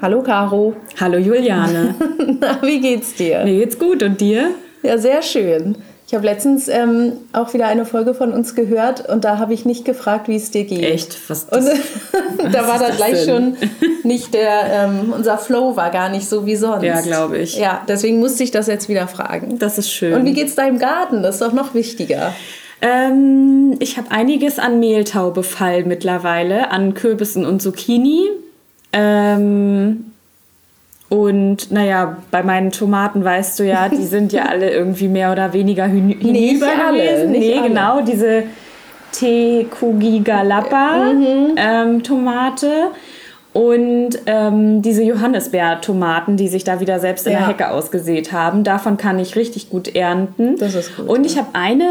Hallo 0.00 0.22
Caro. 0.22 0.74
Hallo 0.98 1.18
Juliane. 1.18 1.94
Na, 2.40 2.58
wie 2.62 2.80
geht's 2.80 3.14
dir? 3.14 3.44
Mir 3.44 3.58
geht's 3.58 3.78
gut 3.78 4.02
und 4.02 4.18
dir? 4.18 4.52
Ja, 4.82 4.96
sehr 4.96 5.20
schön. 5.20 5.76
Ich 6.06 6.14
habe 6.14 6.24
letztens 6.24 6.68
ähm, 6.68 7.18
auch 7.34 7.52
wieder 7.52 7.66
eine 7.66 7.84
Folge 7.84 8.14
von 8.14 8.32
uns 8.32 8.54
gehört 8.54 9.06
und 9.06 9.24
da 9.24 9.36
habe 9.36 9.52
ich 9.52 9.66
nicht 9.66 9.84
gefragt, 9.84 10.26
wie 10.26 10.36
es 10.36 10.50
dir 10.50 10.64
geht. 10.64 10.82
Echt? 10.82 11.18
Was 11.28 11.44
und 11.44 11.66
da 12.52 12.66
war 12.66 12.78
da 12.78 12.88
gleich 12.88 13.26
denn? 13.26 13.28
schon 13.28 13.56
nicht 14.04 14.32
der, 14.32 14.62
ähm, 14.72 15.12
unser 15.14 15.36
Flow 15.36 15.76
war 15.76 15.90
gar 15.90 16.08
nicht 16.08 16.26
so 16.26 16.46
wie 16.46 16.56
sonst. 16.56 16.82
Ja, 16.82 17.02
glaube 17.02 17.36
ich. 17.36 17.58
Ja, 17.58 17.82
deswegen 17.86 18.20
musste 18.20 18.42
ich 18.42 18.50
das 18.50 18.68
jetzt 18.68 18.88
wieder 18.88 19.06
fragen. 19.06 19.58
Das 19.58 19.76
ist 19.76 19.92
schön. 19.92 20.14
Und 20.14 20.24
wie 20.24 20.32
geht's 20.32 20.54
deinem 20.54 20.78
Garten? 20.78 21.22
Das 21.22 21.34
ist 21.34 21.42
doch 21.42 21.52
noch 21.52 21.74
wichtiger. 21.74 22.32
Ähm, 22.80 23.76
ich 23.80 23.98
habe 23.98 24.10
einiges 24.10 24.58
an 24.58 24.78
Mehltaubefall 24.80 25.84
mittlerweile, 25.84 26.70
an 26.70 26.94
Kürbissen 26.94 27.44
und 27.44 27.60
Zucchini. 27.60 28.28
Ähm, 28.92 30.12
und 31.08 31.72
naja, 31.72 32.18
bei 32.30 32.42
meinen 32.42 32.70
Tomaten 32.70 33.24
weißt 33.24 33.58
du 33.58 33.64
ja, 33.64 33.88
die 33.88 34.04
sind 34.04 34.32
ja 34.32 34.44
alle 34.48 34.70
irgendwie 34.70 35.08
mehr 35.08 35.32
oder 35.32 35.52
weniger 35.52 35.86
hinüber 35.86 36.66
alle, 36.86 37.02
gewesen. 37.02 37.30
Nicht 37.32 37.40
nee, 37.40 37.58
alle. 37.58 37.68
genau, 37.68 38.00
diese 38.02 38.44
Tekugigalapa 39.12 41.12
Mhm. 41.14 41.54
ähm, 41.56 42.02
und 43.54 44.10
ähm, 44.26 44.82
diese 44.82 45.02
Johannisbeer-Tomaten, 45.02 46.36
die 46.36 46.48
sich 46.48 46.62
da 46.64 46.80
wieder 46.80 47.00
selbst 47.00 47.26
in 47.26 47.32
Ja. 47.32 47.38
der 47.40 47.48
Hecke 47.48 47.70
ausgesät 47.70 48.30
haben. 48.30 48.62
Davon 48.62 48.98
kann 48.98 49.18
ich 49.18 49.34
richtig 49.34 49.70
gut 49.70 49.96
ernten. 49.96 50.56
Das 50.58 50.74
ist 50.74 50.94
gut, 50.96 51.08
Und 51.08 51.24
ja. 51.24 51.32
ich 51.32 51.38
habe 51.38 51.48
eine 51.54 51.88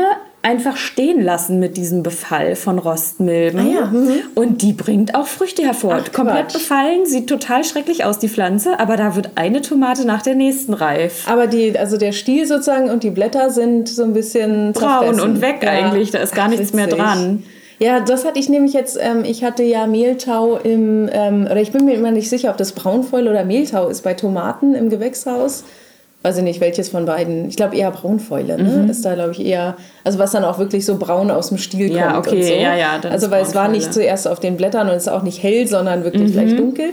einfach 0.47 0.77
stehen 0.77 1.21
lassen 1.21 1.59
mit 1.59 1.75
diesem 1.75 2.03
Befall 2.03 2.55
von 2.55 2.79
Rostmilben. 2.79 3.59
Ah 3.59 3.79
ja, 3.81 3.85
mhm. 3.87 4.13
Und 4.33 4.61
die 4.61 4.71
bringt 4.71 5.13
auch 5.13 5.27
Früchte 5.27 5.61
hervor. 5.61 5.99
Ach, 6.01 6.11
Komplett 6.13 6.47
Quatsch. 6.47 6.53
befallen, 6.53 7.05
sieht 7.05 7.27
total 7.27 7.65
schrecklich 7.65 8.05
aus, 8.05 8.17
die 8.17 8.29
Pflanze, 8.29 8.79
aber 8.79 8.95
da 8.95 9.17
wird 9.17 9.31
eine 9.35 9.61
Tomate 9.61 10.07
nach 10.07 10.21
der 10.21 10.35
nächsten 10.35 10.73
reif. 10.73 11.29
Aber 11.29 11.47
die, 11.47 11.77
also 11.77 11.97
der 11.97 12.13
Stiel 12.13 12.47
sozusagen 12.47 12.89
und 12.89 13.03
die 13.03 13.09
Blätter 13.09 13.49
sind 13.49 13.89
so 13.89 14.03
ein 14.03 14.13
bisschen 14.13 14.71
Braun 14.71 15.19
und 15.19 15.41
weg 15.41 15.67
eigentlich, 15.67 16.11
da 16.11 16.19
ist 16.19 16.33
gar 16.33 16.45
Ach, 16.45 16.49
nichts 16.49 16.71
mehr 16.71 16.85
witzig. 16.85 16.99
dran. 16.99 17.43
Ja, 17.79 17.99
das 17.99 18.25
hatte 18.25 18.39
ich 18.39 18.47
nämlich 18.47 18.73
jetzt, 18.73 18.97
ähm, 18.99 19.25
ich 19.25 19.43
hatte 19.43 19.63
ja 19.63 19.85
Mehltau 19.85 20.57
im, 20.63 21.09
ähm, 21.11 21.43
oder 21.43 21.57
ich 21.57 21.73
bin 21.73 21.83
mir 21.83 21.93
immer 21.93 22.11
nicht 22.11 22.29
sicher, 22.29 22.51
ob 22.51 22.57
das 22.57 22.71
Braunfäule 22.71 23.29
oder 23.29 23.43
Mehltau 23.43 23.89
ist 23.89 24.01
bei 24.01 24.13
Tomaten 24.13 24.75
im 24.75 24.89
Gewächshaus. 24.89 25.65
Weiß 26.23 26.37
ich 26.37 26.43
nicht, 26.43 26.59
welches 26.59 26.89
von 26.89 27.05
beiden. 27.05 27.47
Ich 27.47 27.55
glaube 27.55 27.75
eher 27.75 27.91
Braunfäule, 27.91 28.57
ne? 28.61 28.83
Mhm. 28.83 28.89
Ist 28.89 29.05
da, 29.05 29.13
glaube 29.13 29.31
ich, 29.31 29.45
eher, 29.45 29.77
also 30.03 30.17
was 30.19 30.31
dann 30.31 30.43
auch 30.43 30.57
wirklich 30.59 30.85
so 30.85 30.97
braun 30.97 31.29
aus 31.31 31.49
dem 31.49 31.57
Stiel 31.57 31.91
Ja, 31.93 32.13
kommt 32.13 32.27
okay, 32.27 32.35
und 32.37 32.43
so. 32.47 32.53
ja, 32.53 32.75
ja, 32.75 32.97
dann 32.99 33.11
Also 33.11 33.29
weil 33.31 33.43
es 33.43 33.53
war 33.55 33.67
nicht 33.67 33.93
zuerst 33.93 34.27
auf 34.27 34.39
den 34.39 34.57
Blättern 34.57 34.89
und 34.89 34.95
es 34.95 35.03
ist 35.03 35.09
auch 35.09 35.21
nicht 35.23 35.41
hell, 35.43 35.67
sondern 35.67 36.03
wirklich 36.03 36.33
leicht 36.33 36.53
Mhm. 36.53 36.57
dunkel. 36.57 36.89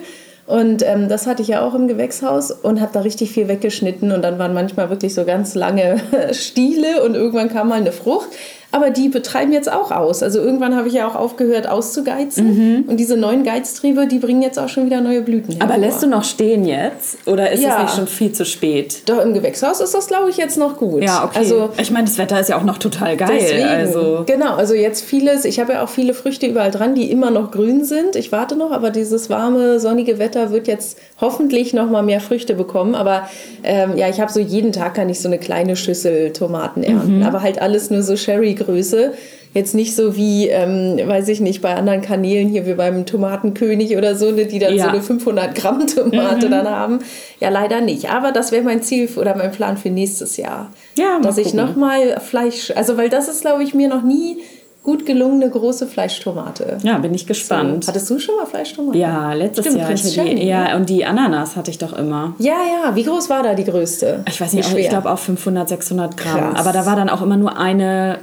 Und 0.46 0.82
ähm, 0.86 1.08
das 1.08 1.26
hatte 1.26 1.40
ich 1.40 1.48
ja 1.48 1.66
auch 1.66 1.74
im 1.74 1.88
Gewächshaus 1.88 2.50
und 2.50 2.78
habe 2.82 2.90
da 2.92 3.00
richtig 3.00 3.30
viel 3.32 3.48
weggeschnitten 3.48 4.12
und 4.12 4.20
dann 4.20 4.38
waren 4.38 4.52
manchmal 4.52 4.90
wirklich 4.90 5.14
so 5.14 5.24
ganz 5.24 5.54
lange 5.54 5.96
Stiele 6.32 7.02
und 7.02 7.14
irgendwann 7.14 7.48
kam 7.48 7.68
mal 7.70 7.80
eine 7.80 7.92
Frucht. 7.92 8.28
Aber 8.74 8.90
die 8.90 9.08
betreiben 9.08 9.52
jetzt 9.52 9.70
auch 9.70 9.90
aus. 9.92 10.22
Also 10.22 10.40
irgendwann 10.40 10.74
habe 10.74 10.88
ich 10.88 10.94
ja 10.94 11.06
auch 11.06 11.14
aufgehört 11.14 11.68
auszugeizen. 11.68 12.84
Und 12.88 12.96
diese 12.98 13.16
neuen 13.16 13.44
Geiztriebe, 13.44 14.06
die 14.06 14.18
bringen 14.18 14.42
jetzt 14.42 14.58
auch 14.58 14.68
schon 14.68 14.86
wieder 14.86 15.00
neue 15.00 15.22
Blüten 15.22 15.54
Mhm. 15.54 15.62
Aber 15.62 15.74
hervor. 15.74 15.86
lässt 15.88 16.02
du 16.02 16.06
noch 16.08 16.24
stehen 16.24 16.64
jetzt? 16.64 17.18
Oder 17.26 17.50
ist 17.52 17.62
Ja. 17.62 17.76
es 17.76 17.82
nicht 17.82 17.94
schon 17.96 18.06
viel 18.06 18.32
zu 18.32 18.44
spät? 18.44 19.02
Doch 19.06 19.22
im 19.24 19.32
Gewächshaus 19.32 19.80
ist 19.80 19.94
das, 19.94 20.06
glaube 20.08 20.30
ich, 20.30 20.36
jetzt 20.38 20.58
noch 20.58 20.76
gut. 20.76 21.02
Ja, 21.04 21.24
okay. 21.24 21.38
Also 21.38 21.70
ich 21.80 21.90
meine, 21.90 22.06
das 22.06 22.18
Wetter 22.18 22.40
ist 22.40 22.48
ja 22.48 22.56
auch 22.58 22.64
noch 22.64 22.78
total 22.78 23.16
geil. 23.16 23.28
Deswegen, 23.40 23.64
Also, 23.68 24.24
genau, 24.26 24.54
also 24.54 24.74
jetzt 24.74 25.04
vieles, 25.04 25.44
ich 25.44 25.60
habe 25.60 25.74
ja 25.74 25.84
auch 25.84 25.88
viele 25.88 26.14
Früchte 26.14 26.46
überall 26.46 26.70
dran, 26.70 26.94
die 26.94 27.10
immer 27.10 27.30
noch 27.30 27.50
grün 27.50 27.84
sind. 27.84 28.16
Ich 28.16 28.32
warte 28.32 28.56
noch, 28.56 28.72
aber 28.72 28.90
dieses 28.90 29.30
warme, 29.30 29.78
sonnige 29.80 30.18
Wetter 30.18 30.50
wird 30.50 30.66
jetzt 30.66 30.98
hoffentlich 31.20 31.74
noch 31.74 31.88
mal 31.90 32.02
mehr 32.02 32.20
Früchte 32.20 32.54
bekommen. 32.54 32.94
Aber 32.94 33.28
ähm, 33.62 33.96
ja, 33.96 34.08
ich 34.08 34.20
habe 34.20 34.32
so 34.32 34.40
jeden 34.40 34.72
Tag 34.72 34.94
kann 34.94 35.08
ich 35.08 35.20
so 35.20 35.28
eine 35.28 35.38
kleine 35.38 35.76
Schüssel 35.76 36.32
Tomaten 36.32 36.82
ernten, 36.82 37.22
aber 37.22 37.42
halt 37.42 37.60
alles 37.62 37.90
nur 37.90 38.02
so 38.02 38.16
Sherry-Größe. 38.64 39.12
Jetzt 39.54 39.72
nicht 39.74 39.94
so 39.94 40.16
wie, 40.16 40.48
ähm, 40.48 40.98
weiß 41.06 41.28
ich 41.28 41.40
nicht, 41.40 41.62
bei 41.62 41.76
anderen 41.76 42.02
Kanälen 42.02 42.48
hier 42.48 42.66
wie 42.66 42.74
beim 42.74 43.06
Tomatenkönig 43.06 43.96
oder 43.96 44.16
so, 44.16 44.32
ne, 44.32 44.46
die 44.46 44.58
dann 44.58 44.74
Ja. 44.74 44.84
so 44.84 44.90
eine 44.90 45.00
500 45.00 45.54
Gramm 45.54 45.86
Tomate 45.86 46.50
dann 46.50 46.68
haben. 46.68 46.98
Ja, 47.38 47.50
leider 47.50 47.80
nicht. 47.80 48.10
Aber 48.10 48.32
das 48.32 48.50
wäre 48.50 48.64
mein 48.64 48.82
Ziel 48.82 49.08
oder 49.16 49.36
mein 49.36 49.52
Plan 49.52 49.76
für 49.76 49.90
nächstes 49.90 50.36
Jahr. 50.38 50.70
Ja, 50.98 51.20
dass 51.20 51.38
ich 51.38 51.52
gucken. 51.52 51.60
noch 51.60 51.76
mal 51.76 52.18
Fleisch, 52.20 52.72
also 52.74 52.96
weil 52.96 53.08
das 53.08 53.28
ist, 53.28 53.42
glaube 53.42 53.62
ich, 53.62 53.74
mir 53.74 53.88
noch 53.88 54.02
nie 54.02 54.38
gut 54.82 55.06
gelungene 55.06 55.48
große 55.48 55.86
Fleischtomate. 55.86 56.78
ja, 56.82 56.98
bin 56.98 57.14
ich 57.14 57.26
gespannt. 57.26 57.86
Hattest 57.86 58.10
du 58.10 58.18
schon 58.18 58.34
mal 58.36 58.46
Fleischtomate? 58.46 58.98
Ja, 58.98 59.32
letztes 59.34 59.66
Stimmt, 59.66 59.78
Jahr. 59.80 59.92
Ich 59.92 60.02
die, 60.02 60.46
ja, 60.48 60.76
und 60.76 60.90
die 60.90 61.04
Ananas 61.06 61.54
hatte 61.54 61.70
ich 61.70 61.78
doch 61.78 61.92
immer. 61.96 62.34
Ja, 62.40 62.54
ja. 62.84 62.96
Wie 62.96 63.04
groß 63.04 63.30
war 63.30 63.44
da 63.44 63.54
die 63.54 63.64
größte? 63.64 64.24
Ich 64.28 64.40
weiß 64.40 64.52
nicht, 64.52 64.68
auch, 64.70 64.76
ich 64.76 64.88
glaube 64.88 65.10
auch 65.12 65.18
500, 65.18 65.68
600 65.68 66.16
Gramm. 66.16 66.40
Krass. 66.54 66.60
Aber 66.60 66.72
da 66.72 66.84
war 66.84 66.96
dann 66.96 67.08
auch 67.08 67.22
immer 67.22 67.36
nur 67.38 67.56
eine 67.56 68.18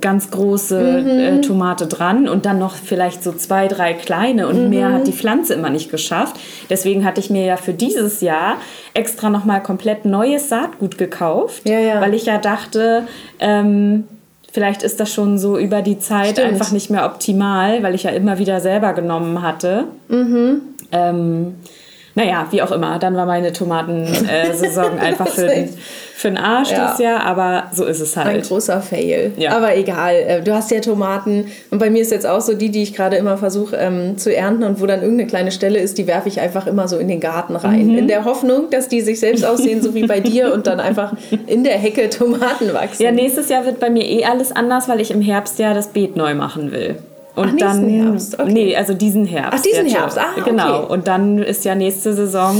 ganz 0.00 0.30
große 0.30 0.80
Mhm. 1.04 1.08
äh, 1.20 1.40
Tomate 1.42 1.86
dran 1.86 2.26
und 2.28 2.46
dann 2.46 2.58
noch 2.58 2.74
vielleicht 2.76 3.22
so 3.22 3.32
zwei, 3.32 3.68
drei 3.68 3.92
kleine 3.92 4.48
und 4.48 4.70
mehr 4.70 4.88
Mhm. 4.88 4.94
hat 4.94 5.06
die 5.06 5.12
Pflanze 5.12 5.52
immer 5.54 5.68
nicht 5.68 5.90
geschafft. 5.90 6.36
Deswegen 6.70 7.04
hatte 7.04 7.20
ich 7.20 7.28
mir 7.28 7.44
ja 7.44 7.56
für 7.58 7.74
dieses 7.74 8.22
Jahr 8.22 8.54
extra 8.94 9.28
nochmal 9.28 9.62
komplett 9.62 10.04
neues 10.06 10.48
Saatgut 10.48 10.96
gekauft, 10.96 11.68
Ja, 11.68 11.78
ja. 11.78 12.00
weil 12.00 12.14
ich 12.14 12.24
ja 12.24 12.38
dachte, 12.38 13.02
ähm, 13.38 14.04
vielleicht 14.50 14.82
ist 14.82 14.98
das 14.98 15.12
schon 15.12 15.38
so 15.38 15.58
über 15.58 15.82
die 15.82 15.98
Zeit 15.98 16.32
Stimmt. 16.38 16.48
einfach 16.48 16.72
nicht 16.72 16.88
mehr 16.90 17.04
optimal, 17.04 17.82
weil 17.82 17.94
ich 17.94 18.04
ja 18.04 18.10
immer 18.10 18.38
wieder 18.38 18.60
selber 18.60 18.94
genommen 18.94 19.42
hatte. 19.42 19.84
Mhm. 20.08 20.62
Ähm, 20.90 21.54
naja, 22.14 22.46
wie 22.50 22.60
auch 22.62 22.70
immer. 22.72 22.98
Dann 22.98 23.16
war 23.16 23.26
meine 23.26 23.52
Tomatensaison 23.52 24.98
einfach 25.00 25.28
für, 25.28 25.46
den, 25.46 25.68
für 26.14 26.28
den 26.28 26.36
Arsch 26.38 26.70
Ja. 26.70 26.84
dieses 26.86 26.98
Jahr, 26.98 27.24
aber 27.24 27.64
so 27.72 27.84
ist 27.84 28.00
es 28.00 28.16
Ein 28.16 28.24
halt. 28.26 28.48
großer 28.48 28.80
Fail. 28.82 29.32
Ja. 29.36 29.56
Aber 29.56 29.76
egal. 29.76 30.14
Äh, 30.14 30.42
Du 30.42 30.52
hast 30.52 30.70
ja 30.70 30.80
Tomaten. 30.80 31.46
Und 31.70 31.78
bei 31.78 31.88
mir 31.90 32.02
ist 32.02 32.10
jetzt 32.10 32.26
auch 32.26 32.40
so 32.40 32.54
die, 32.54 32.70
die 32.70 32.82
ich 32.82 32.94
gerade 32.94 33.16
immer 33.16 33.38
versuche 33.38 33.76
ähm, 33.76 34.18
zu 34.18 34.34
ernten 34.34 34.64
und 34.64 34.80
wo 34.80 34.86
dann 34.86 35.00
irgendeine 35.02 35.28
kleine 35.28 35.52
Stelle 35.52 35.78
ist, 35.78 35.98
die 35.98 36.06
werfe 36.06 36.28
ich 36.28 36.40
einfach 36.40 36.66
immer 36.66 36.88
so 36.88 36.98
in 36.98 37.08
den 37.08 37.20
Garten 37.20 37.56
rein. 37.56 37.86
Mhm. 37.88 37.98
In 37.98 38.08
der 38.08 38.24
Hoffnung, 38.24 38.70
dass 38.70 38.88
die 38.88 39.00
sich 39.00 39.20
selbst 39.20 39.44
aussehen, 39.44 39.80
so 39.82 39.94
wie 39.94 40.06
bei 40.06 40.20
dir 40.20 40.52
und 40.52 40.66
dann 40.66 40.80
einfach 40.80 41.14
in 41.46 41.64
der 41.64 41.78
Hecke 41.78 42.10
Tomaten 42.10 42.72
wachsen. 42.74 43.02
Ja, 43.02 43.12
nächstes 43.12 43.48
Jahr 43.48 43.64
wird 43.64 43.80
bei 43.80 43.88
mir 43.90 44.04
eh 44.04 44.24
alles 44.24 44.52
anders, 44.52 44.88
weil 44.88 45.00
ich 45.00 45.10
im 45.10 45.22
Herbst 45.22 45.58
ja 45.58 45.72
das 45.74 45.88
Beet 45.88 46.16
neu 46.16 46.34
machen 46.34 46.72
will. 46.72 46.96
Und 47.34 47.52
Ach, 47.54 47.58
dann, 47.58 47.88
Herbst, 47.88 48.38
okay. 48.38 48.52
nee, 48.52 48.76
also 48.76 48.92
diesen 48.94 49.24
Herbst. 49.24 49.54
Ach, 49.58 49.62
diesen. 49.62 49.86
Herbst, 49.86 50.18
ah, 50.18 50.40
Genau. 50.44 50.82
okay. 50.84 50.92
Und 50.92 51.08
dann 51.08 51.38
ist 51.38 51.64
ja 51.64 51.74
nächste 51.74 52.12
Saison, 52.12 52.54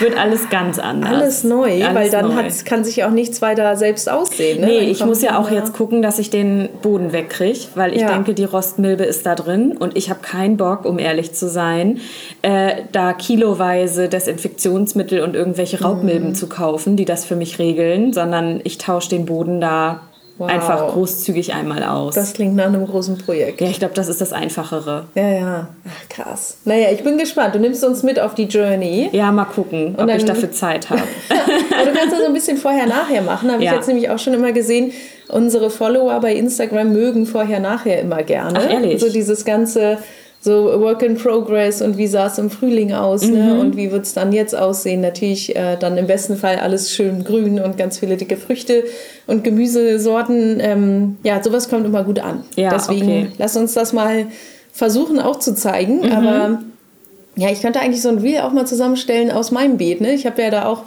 wird 0.00 0.18
alles 0.18 0.50
ganz 0.50 0.80
anders. 0.80 1.12
Alles 1.12 1.44
neu, 1.44 1.68
weil 1.80 1.96
Alles 1.96 2.10
dann 2.10 2.34
neu. 2.34 2.42
Hat, 2.42 2.64
kann 2.66 2.82
sich 2.82 3.04
auch 3.04 3.12
nichts 3.12 3.40
weiter 3.40 3.76
selbst 3.76 4.10
aussehen. 4.10 4.60
Ne? 4.60 4.66
Nee, 4.66 4.80
Dann 4.80 4.88
ich 4.88 5.04
muss 5.04 5.22
ja 5.22 5.38
auch 5.38 5.48
jetzt 5.52 5.72
gucken, 5.74 6.02
dass 6.02 6.18
ich 6.18 6.30
den 6.30 6.68
Boden 6.82 7.12
wegkriege, 7.12 7.60
weil 7.76 7.92
ich 7.94 8.00
Ja. 8.00 8.08
denke, 8.08 8.34
die 8.34 8.42
Rostmilbe 8.42 9.04
ist 9.04 9.24
da 9.26 9.36
drin 9.36 9.76
und 9.78 9.96
ich 9.96 10.10
habe 10.10 10.18
keinen 10.20 10.56
Bock, 10.56 10.84
um 10.84 10.98
ehrlich 10.98 11.32
zu 11.32 11.48
sein, 11.48 12.00
äh, 12.42 12.82
da 12.90 13.12
kiloweise 13.12 14.08
Desinfektionsmittel 14.08 15.20
und 15.20 15.36
irgendwelche 15.36 15.80
Raubmilben 15.82 16.30
Mhm. 16.30 16.34
zu 16.34 16.48
kaufen, 16.48 16.96
die 16.96 17.04
das 17.04 17.24
für 17.24 17.36
mich 17.36 17.60
regeln, 17.60 18.12
sondern 18.12 18.60
ich 18.64 18.78
tausche 18.78 19.10
den 19.10 19.26
Boden 19.26 19.60
da 19.60 20.00
Wow. 20.36 20.48
einfach 20.50 20.88
großzügig 20.88 21.54
einmal 21.54 21.84
aus. 21.84 22.14
Das 22.16 22.32
klingt 22.32 22.56
nach 22.56 22.64
einem 22.66 22.84
großen 22.86 23.18
Projekt. 23.18 23.60
ja, 23.60 23.68
ich 23.68 23.78
glaube, 23.78 23.94
das 23.94 24.08
ist 24.08 24.20
das 24.20 24.32
Einfachere. 24.32 25.04
Ja, 25.14 25.28
ja. 25.28 25.68
Ach, 25.86 26.08
krass. 26.08 26.56
Naja, 26.64 26.88
ich 26.92 27.04
bin 27.04 27.18
gespannt. 27.18 27.54
Du 27.54 27.60
nimmst 27.60 27.84
uns 27.84 28.02
mit 28.02 28.18
auf 28.18 28.34
die 28.34 28.44
Journey. 28.46 29.10
Ja, 29.12 29.30
mal 29.30 29.44
gucken, 29.44 29.94
ob 29.96 30.08
ich 30.08 30.24
dafür 30.24 30.50
Zeit 30.50 30.90
habe. 30.90 31.02
Aber 31.30 31.90
du 31.90 31.96
kannst 31.96 32.12
das 32.14 32.20
so 32.20 32.26
ein 32.26 32.32
bisschen 32.32 32.56
vorher-nachher 32.56 33.22
machen. 33.22 33.52
Habe 33.52 33.62
Ja. 33.62 33.70
ich 33.72 33.76
jetzt 33.76 33.86
nämlich 33.86 34.10
auch 34.10 34.18
schon 34.18 34.34
immer 34.34 34.50
gesehen. 34.50 34.90
Unsere 35.28 35.70
Follower 35.70 36.18
bei 36.20 36.34
Instagram 36.34 36.92
mögen 36.92 37.26
vorher-nachher 37.26 38.00
immer 38.00 38.24
gerne. 38.24 38.58
Ach, 38.60 38.68
ehrlich? 38.70 39.00
So 39.00 39.10
dieses 39.12 39.44
ganze 39.44 39.98
so 40.44 40.78
Work 40.78 41.02
in 41.02 41.16
Progress 41.16 41.80
und 41.80 41.96
wie 41.96 42.06
sah 42.06 42.26
es 42.26 42.36
im 42.36 42.50
Frühling 42.50 42.92
aus 42.92 43.26
Mhm. 43.26 43.32
ne? 43.34 43.60
und 43.60 43.76
wie 43.78 43.90
wird 43.90 44.04
es 44.04 44.12
dann 44.12 44.30
jetzt 44.30 44.54
aussehen. 44.54 45.00
Natürlich 45.00 45.56
äh, 45.56 45.78
dann 45.80 45.96
im 45.96 46.06
besten 46.06 46.36
Fall 46.36 46.56
alles 46.56 46.92
schön 46.92 47.24
grün 47.24 47.58
und 47.60 47.78
ganz 47.78 47.98
viele 47.98 48.18
dicke 48.18 48.36
Früchte 48.36 48.84
und 49.26 49.42
Gemüsesorten. 49.42 50.58
Ähm, 50.60 51.16
ja, 51.22 51.42
sowas 51.42 51.70
kommt 51.70 51.86
immer 51.86 52.04
gut 52.04 52.18
an. 52.18 52.44
Ja, 52.56 52.68
Deswegen 52.68 53.04
okay. 53.08 53.26
lass 53.38 53.56
uns 53.56 53.72
das 53.72 53.94
mal 53.94 54.26
versuchen 54.70 55.18
auch 55.18 55.38
zu 55.38 55.54
zeigen. 55.54 56.00
Mhm. 56.00 56.12
Aber 56.12 56.62
ja, 57.36 57.48
ich 57.50 57.62
könnte 57.62 57.80
eigentlich 57.80 58.02
so 58.02 58.10
ein 58.10 58.18
Reel 58.18 58.40
auch 58.40 58.52
mal 58.52 58.66
zusammenstellen 58.66 59.30
aus 59.30 59.50
meinem 59.50 59.78
Beet. 59.78 60.02
Ne? 60.02 60.12
Ich 60.12 60.26
habe 60.26 60.42
ja 60.42 60.50
da 60.50 60.66
auch 60.66 60.82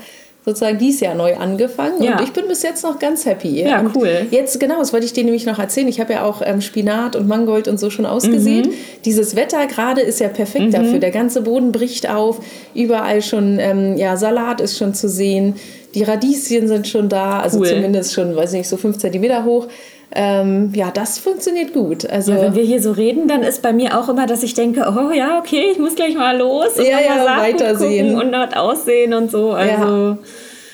sozusagen 0.48 0.78
dieses 0.78 1.02
Jahr 1.02 1.14
neu 1.14 1.36
angefangen 1.36 2.02
Ja. 2.02 2.18
und 2.18 2.24
ich 2.24 2.32
bin 2.32 2.48
bis 2.48 2.64
jetzt 2.64 2.82
noch 2.84 3.00
ganz 3.00 3.26
happy. 3.26 3.62
Ja, 3.64 3.82
und 3.82 3.94
cool. 3.98 4.28
Jetzt, 4.32 4.60
genau, 4.62 4.80
das 4.80 4.94
wollte 4.94 5.06
ich 5.06 5.12
dir 5.12 5.26
nämlich 5.26 5.46
noch 5.46 5.60
erzählen. 5.60 5.90
Ich 5.90 6.00
habe 6.00 6.14
ja 6.14 6.24
auch 6.24 6.42
ähm, 6.44 6.62
Spinat 6.62 7.18
und 7.18 7.28
Mangold 7.28 7.68
und 7.68 7.78
so 7.80 7.90
schon 7.90 8.06
ausgesät. 8.06 8.68
Mhm. 8.68 8.72
Dieses 9.04 9.36
Wetter 9.36 9.68
gerade 9.68 10.00
ist 10.02 10.22
ja 10.22 10.30
perfekt 10.30 10.74
dafür. 10.74 11.00
Der 11.00 11.12
ganze 11.12 11.42
Boden 11.42 11.74
bricht 11.74 12.10
auf, 12.10 12.40
überall 12.74 13.22
schon, 13.22 13.60
ähm, 13.60 13.98
ja, 13.98 14.16
Salat 14.16 14.62
ist 14.62 14.78
schon 14.78 14.94
zu 14.94 15.10
sehen. 15.10 15.56
Die 15.96 16.04
Radieschen 16.04 16.68
sind 16.70 16.88
schon 16.88 17.10
da, 17.10 17.40
also 17.42 17.60
Cool. 17.60 17.68
zumindest 17.68 18.14
schon, 18.14 18.34
weiß 18.36 18.54
nicht, 18.54 18.70
so 18.70 18.78
fünf 18.78 18.98
Zentimeter 19.00 19.44
hoch. 19.44 19.68
Ähm, 20.16 20.72
ja, 20.74 20.90
das 20.92 21.20
funktioniert 21.20 21.74
gut. 21.74 22.10
Also, 22.10 22.32
ja, 22.32 22.42
wenn 22.42 22.56
wir 22.56 22.64
hier 22.64 22.82
so 22.82 22.92
reden, 22.92 23.28
dann 23.28 23.44
ist 23.44 23.62
bei 23.62 23.74
mir 23.74 24.00
auch 24.00 24.08
immer, 24.08 24.26
dass 24.26 24.42
ich 24.42 24.54
denke, 24.54 24.86
oh 24.90 25.12
ja, 25.12 25.38
okay, 25.40 25.70
ich 25.72 25.80
muss 25.80 25.96
gleich 25.96 26.16
mal 26.16 26.38
los 26.38 26.78
und 26.78 26.86
ja, 26.86 27.00
ja, 27.00 27.24
mal 27.24 27.42
weitersehen 27.42 28.16
und 28.20 28.32
dort 28.32 28.56
aussehen 28.56 29.14
und 29.14 29.30
so. 29.30 29.52
Also, 29.52 30.10
ja. 30.12 30.18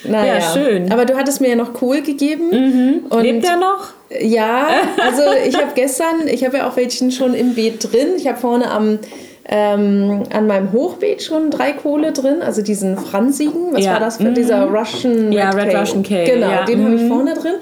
Naja. 0.06 0.36
Ja, 0.36 0.42
schön. 0.42 0.92
Aber 0.92 1.06
du 1.06 1.16
hattest 1.16 1.42
mir 1.42 1.50
ja 1.50 1.56
noch 1.56 1.74
Kohl 1.74 2.02
gegeben. 2.02 2.50
Mhm. 2.50 3.06
Und 3.10 3.24
Lebt 3.24 3.46
er 3.46 3.58
noch? 3.58 3.94
Ja, 4.22 4.68
also 5.02 5.22
ich 5.48 5.56
habe 5.56 5.72
gestern, 5.76 6.28
ich 6.28 6.44
habe 6.44 6.58
ja 6.58 6.70
auch 6.70 6.76
welchen 6.76 7.12
schon 7.12 7.34
im 7.34 7.56
Beet 7.56 7.92
drin. 7.92 8.10
Ich 8.18 8.28
habe 8.28 8.38
vorne 8.38 8.70
am 8.70 9.00
ähm, 9.46 10.24
an 10.34 10.48
meinem 10.48 10.72
Hochbeet 10.72 11.22
schon 11.22 11.52
drei 11.52 11.74
Kohle 11.74 12.14
drin, 12.14 12.42
also 12.42 12.62
diesen 12.62 12.98
fransigen, 12.98 13.74
was 13.74 13.84
ja. 13.84 13.94
war 13.94 14.00
das 14.00 14.18
für 14.18 14.30
mhm. 14.30 14.36
dieser 14.36 14.64
Russian 14.68 15.34
Ja, 15.34 15.50
Red, 15.50 15.68
Red 15.68 15.82
Russian 15.82 16.04
Cake. 16.04 16.32
Genau, 16.32 16.50
ja. 16.50 16.64
den 16.64 16.80
mhm. 16.80 16.86
habe 16.86 16.96
ich 16.96 17.08
vorne 17.08 17.34
drin. 17.34 17.56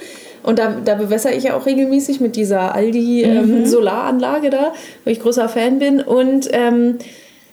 Und 0.44 0.60
da, 0.60 0.76
da 0.84 0.96
bewässere 0.96 1.34
ich 1.34 1.44
ja 1.44 1.56
auch 1.56 1.66
regelmäßig 1.66 2.20
mit 2.20 2.36
dieser 2.36 2.74
Aldi 2.74 3.24
ähm, 3.24 3.64
mhm. 3.64 3.72
Da, 4.50 4.74
wo 5.06 5.10
ich 5.12 5.20
großer 5.20 5.50
Fan 5.50 5.80
bin. 5.80 6.02
Und 6.02 6.50
ähm, 6.52 6.98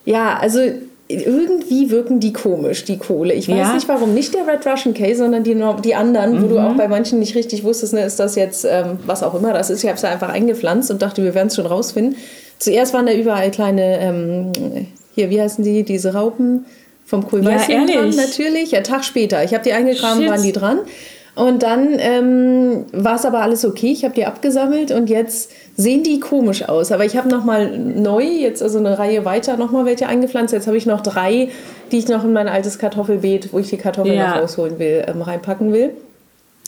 ja, 0.05 0.38
also 0.40 0.61
irgendwie 1.08 1.90
wirken 1.90 2.20
die 2.20 2.32
komisch, 2.35 2.85
die 2.85 2.99
Kohle. 2.99 3.32
Ich 3.32 3.49
weiß 3.49 3.56
ja. 3.56 3.73
nicht 3.75 3.88
warum. 3.88 4.12
Nicht 4.12 4.35
der 4.35 4.46
Red 4.46 4.67
Russian 4.67 4.94
Case, 4.94 5.17
sondern 5.17 5.43
die, 5.43 5.56
die 5.82 5.94
anderen, 5.94 6.35
mhm. 6.35 6.43
wo 6.43 6.49
du 6.49 6.58
mhm. 6.58 6.67
auch 6.67 6.75
bei 6.75 6.87
manchen 6.87 7.19
nicht 7.19 7.35
richtig 7.35 7.64
wusstest, 7.64 7.94
ne, 7.94 8.05
ist 8.05 8.20
das 8.20 8.37
jetzt, 8.37 8.67
ähm, 8.67 8.99
was 9.06 9.23
auch 9.23 9.35
immer 9.35 9.55
das 9.55 9.70
ist. 9.70 9.82
Ich 9.82 9.88
habe 9.88 9.96
es 9.96 10.05
einfach 10.05 10.29
eingepflanzt 10.29 10.90
und 10.90 11.00
dachte, 11.00 11.23
wir 11.23 11.35
werden 11.35 11.49
es 11.49 11.56
schon 11.56 11.67
rausfinden. 11.67 12.17
Zuerst 12.58 12.93
waren 12.93 13.06
da 13.06 13.12
überall 13.12 13.50
kleine, 13.50 14.00
ähm, 14.00 14.52
hier, 15.14 15.31
wie 15.31 15.40
heißen 15.40 15.64
die, 15.64 15.82
diese 15.82 16.12
Raupen 16.12 16.67
vom 17.06 17.26
Kohlweißling 17.26 17.88
ja, 17.88 18.00
dran, 18.00 18.11
natürlich. 18.11 18.73
Ja, 18.73 18.82
Tag 18.82 19.02
später. 19.02 19.43
Ich 19.43 19.55
habe 19.55 19.64
die 19.64 19.73
eingegraben, 19.73 20.20
Shit. 20.20 20.31
waren 20.31 20.43
die 20.43 20.52
dran. 20.52 20.81
Und 21.38 21.62
dann 21.62 21.90
ähm, 21.99 22.87
war 22.90 23.14
es 23.14 23.25
aber 23.25 23.43
alles 23.43 23.64
okay. 23.64 23.93
Ich 23.93 24.05
habe 24.05 24.12
die 24.12 24.26
abgesammelt 24.26 24.90
und 24.90 25.08
jetzt 25.08 25.52
sehen 25.76 26.02
die 26.02 26.19
komisch 26.19 26.69
aus. 26.69 26.90
Aber 26.90 27.05
ich 27.05 27.17
habe 27.17 27.29
nochmal 27.29 27.79
neu, 27.79 28.25
jetzt 28.25 28.61
also 28.61 28.79
eine 28.81 28.99
Reihe 28.99 29.25
weiter, 29.25 29.56
nochmal 29.56 29.85
welche 29.85 30.08
eingepflanzt. 30.08 30.52
Jetzt 30.52 30.67
habe 30.67 30.76
ich 30.76 30.85
noch 30.85 31.00
drei, 31.00 31.50
die 31.93 31.99
ich 31.99 32.08
noch 32.08 32.25
in 32.25 32.32
mein 32.32 32.49
altes 32.49 32.81
Kartoffelbeet, 32.81 33.52
wo 33.52 33.61
ich 33.61 33.69
die 33.69 33.76
Kartoffeln 33.76 34.17
ja. 34.17 34.35
noch 34.35 34.43
rausholen 34.43 34.81
will, 34.81 35.05
ähm, 35.06 35.23
reinpacken 35.23 35.73
will. 35.73 35.93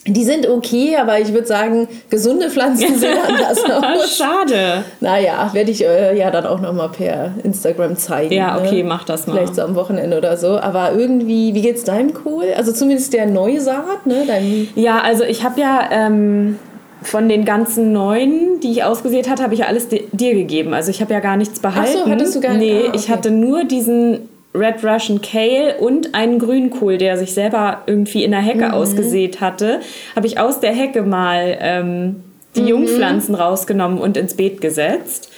Die 0.07 0.25
sind 0.25 0.49
okay, 0.49 0.97
aber 0.97 1.21
ich 1.21 1.33
würde 1.35 1.47
sagen, 1.47 1.87
gesunde 2.09 2.49
Pflanzen 2.51 2.99
sehen 2.99 3.19
anders 3.29 3.63
aus. 3.65 4.17
Schade. 4.17 4.85
Naja, 5.01 5.51
werde 5.53 5.71
ich 5.71 5.85
äh, 5.85 6.19
ja 6.19 6.31
dann 6.31 6.47
auch 6.47 6.61
nochmal 6.61 6.89
per 6.89 7.33
Instagram 7.45 7.97
zeigen. 7.97 8.33
Ja, 8.33 8.55
ne? 8.55 8.63
okay, 8.63 8.83
ne? 8.83 8.89
mach 8.89 9.05
das 9.05 9.27
mal. 9.27 9.35
Vielleicht 9.35 9.57
so 9.57 9.63
am 9.63 9.75
Wochenende 9.75 10.17
oder 10.17 10.39
so. 10.39 10.59
Aber 10.59 10.93
irgendwie, 10.93 11.55
wie 11.55 11.61
geht's 11.61 11.85
deinem 11.85 12.15
Kohl? 12.15 12.47
Also 12.57 12.73
zumindest 12.73 13.13
der 13.13 13.27
Neusaat, 13.27 14.07
ne? 14.07 14.25
Dein 14.27 14.69
ja, 14.75 15.01
also 15.01 15.23
ich 15.25 15.45
habe 15.45 15.61
ja 15.61 15.89
ähm, 15.91 16.59
von 17.03 17.29
den 17.29 17.45
ganzen 17.45 17.93
neuen, 17.93 18.61
die 18.61 18.71
ich 18.73 18.85
ausgesät 18.85 19.29
hatte, 19.29 19.43
habe 19.43 19.53
ich 19.55 19.61
ja 19.61 19.67
alles 19.67 19.89
dir 19.89 20.35
gegeben. 20.35 20.73
Also 20.73 20.91
ich 20.91 21.01
habe 21.03 21.13
ja 21.13 21.21
gar 21.21 21.37
nichts 21.37 21.61
behalten. 21.61 21.99
Ach 22.01 22.07
so, 22.07 22.11
hattest 22.11 22.37
du 22.37 22.41
gar 22.41 22.55
nicht? 22.55 22.73
Nee, 22.73 22.83
ah, 22.85 22.89
okay. 22.89 22.97
ich 22.97 23.11
hatte 23.11 23.31
nur 23.31 23.65
diesen 23.65 24.29
Red 24.55 24.85
Russian 24.85 25.21
Kale 25.21 25.77
und 25.79 26.15
einen 26.15 26.39
Grünkohl, 26.39 26.99
der 26.99 27.17
sich 27.17 27.35
selber 27.35 27.83
irgendwie 27.87 28.25
in 28.25 28.33
der 28.33 28.41
Hecke 28.41 28.67
mhm. 28.67 28.75
ausgesät 28.75 29.41
hatte, 29.41 29.81
habe 30.17 30.27
ich 30.27 30.39
aus 30.39 30.61
der 30.61 30.73
Hecke 30.73 31.03
mal 31.03 31.57
ähm, 31.61 32.25
die 32.57 32.63
mhm. 32.63 32.69
Jungpflanzen 32.69 33.35
rausgenommen 33.35 33.99
und 33.99 34.17
ins 34.17 34.35
Beet 34.35 34.61
gesetzt. 34.61 35.31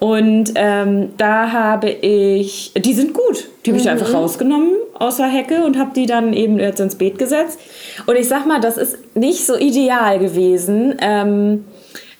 Und 0.00 0.52
ähm, 0.54 1.10
da 1.16 1.50
habe 1.50 1.88
ich, 1.88 2.72
die 2.76 2.92
sind 2.92 3.14
gut, 3.14 3.48
die 3.64 3.70
habe 3.70 3.78
ich 3.78 3.86
mhm. 3.86 3.92
einfach 3.92 4.12
rausgenommen 4.12 4.72
aus 4.94 5.16
der 5.16 5.28
Hecke 5.28 5.64
und 5.64 5.78
habe 5.78 5.92
die 5.94 6.06
dann 6.06 6.34
eben 6.34 6.58
jetzt 6.58 6.80
ins 6.80 6.96
Beet 6.96 7.18
gesetzt. 7.18 7.58
Und 8.06 8.16
ich 8.16 8.28
sag 8.28 8.46
mal, 8.46 8.60
das 8.60 8.76
ist 8.76 9.16
nicht 9.16 9.46
so 9.46 9.56
ideal 9.56 10.18
gewesen. 10.18 10.96
Ähm, 11.00 11.64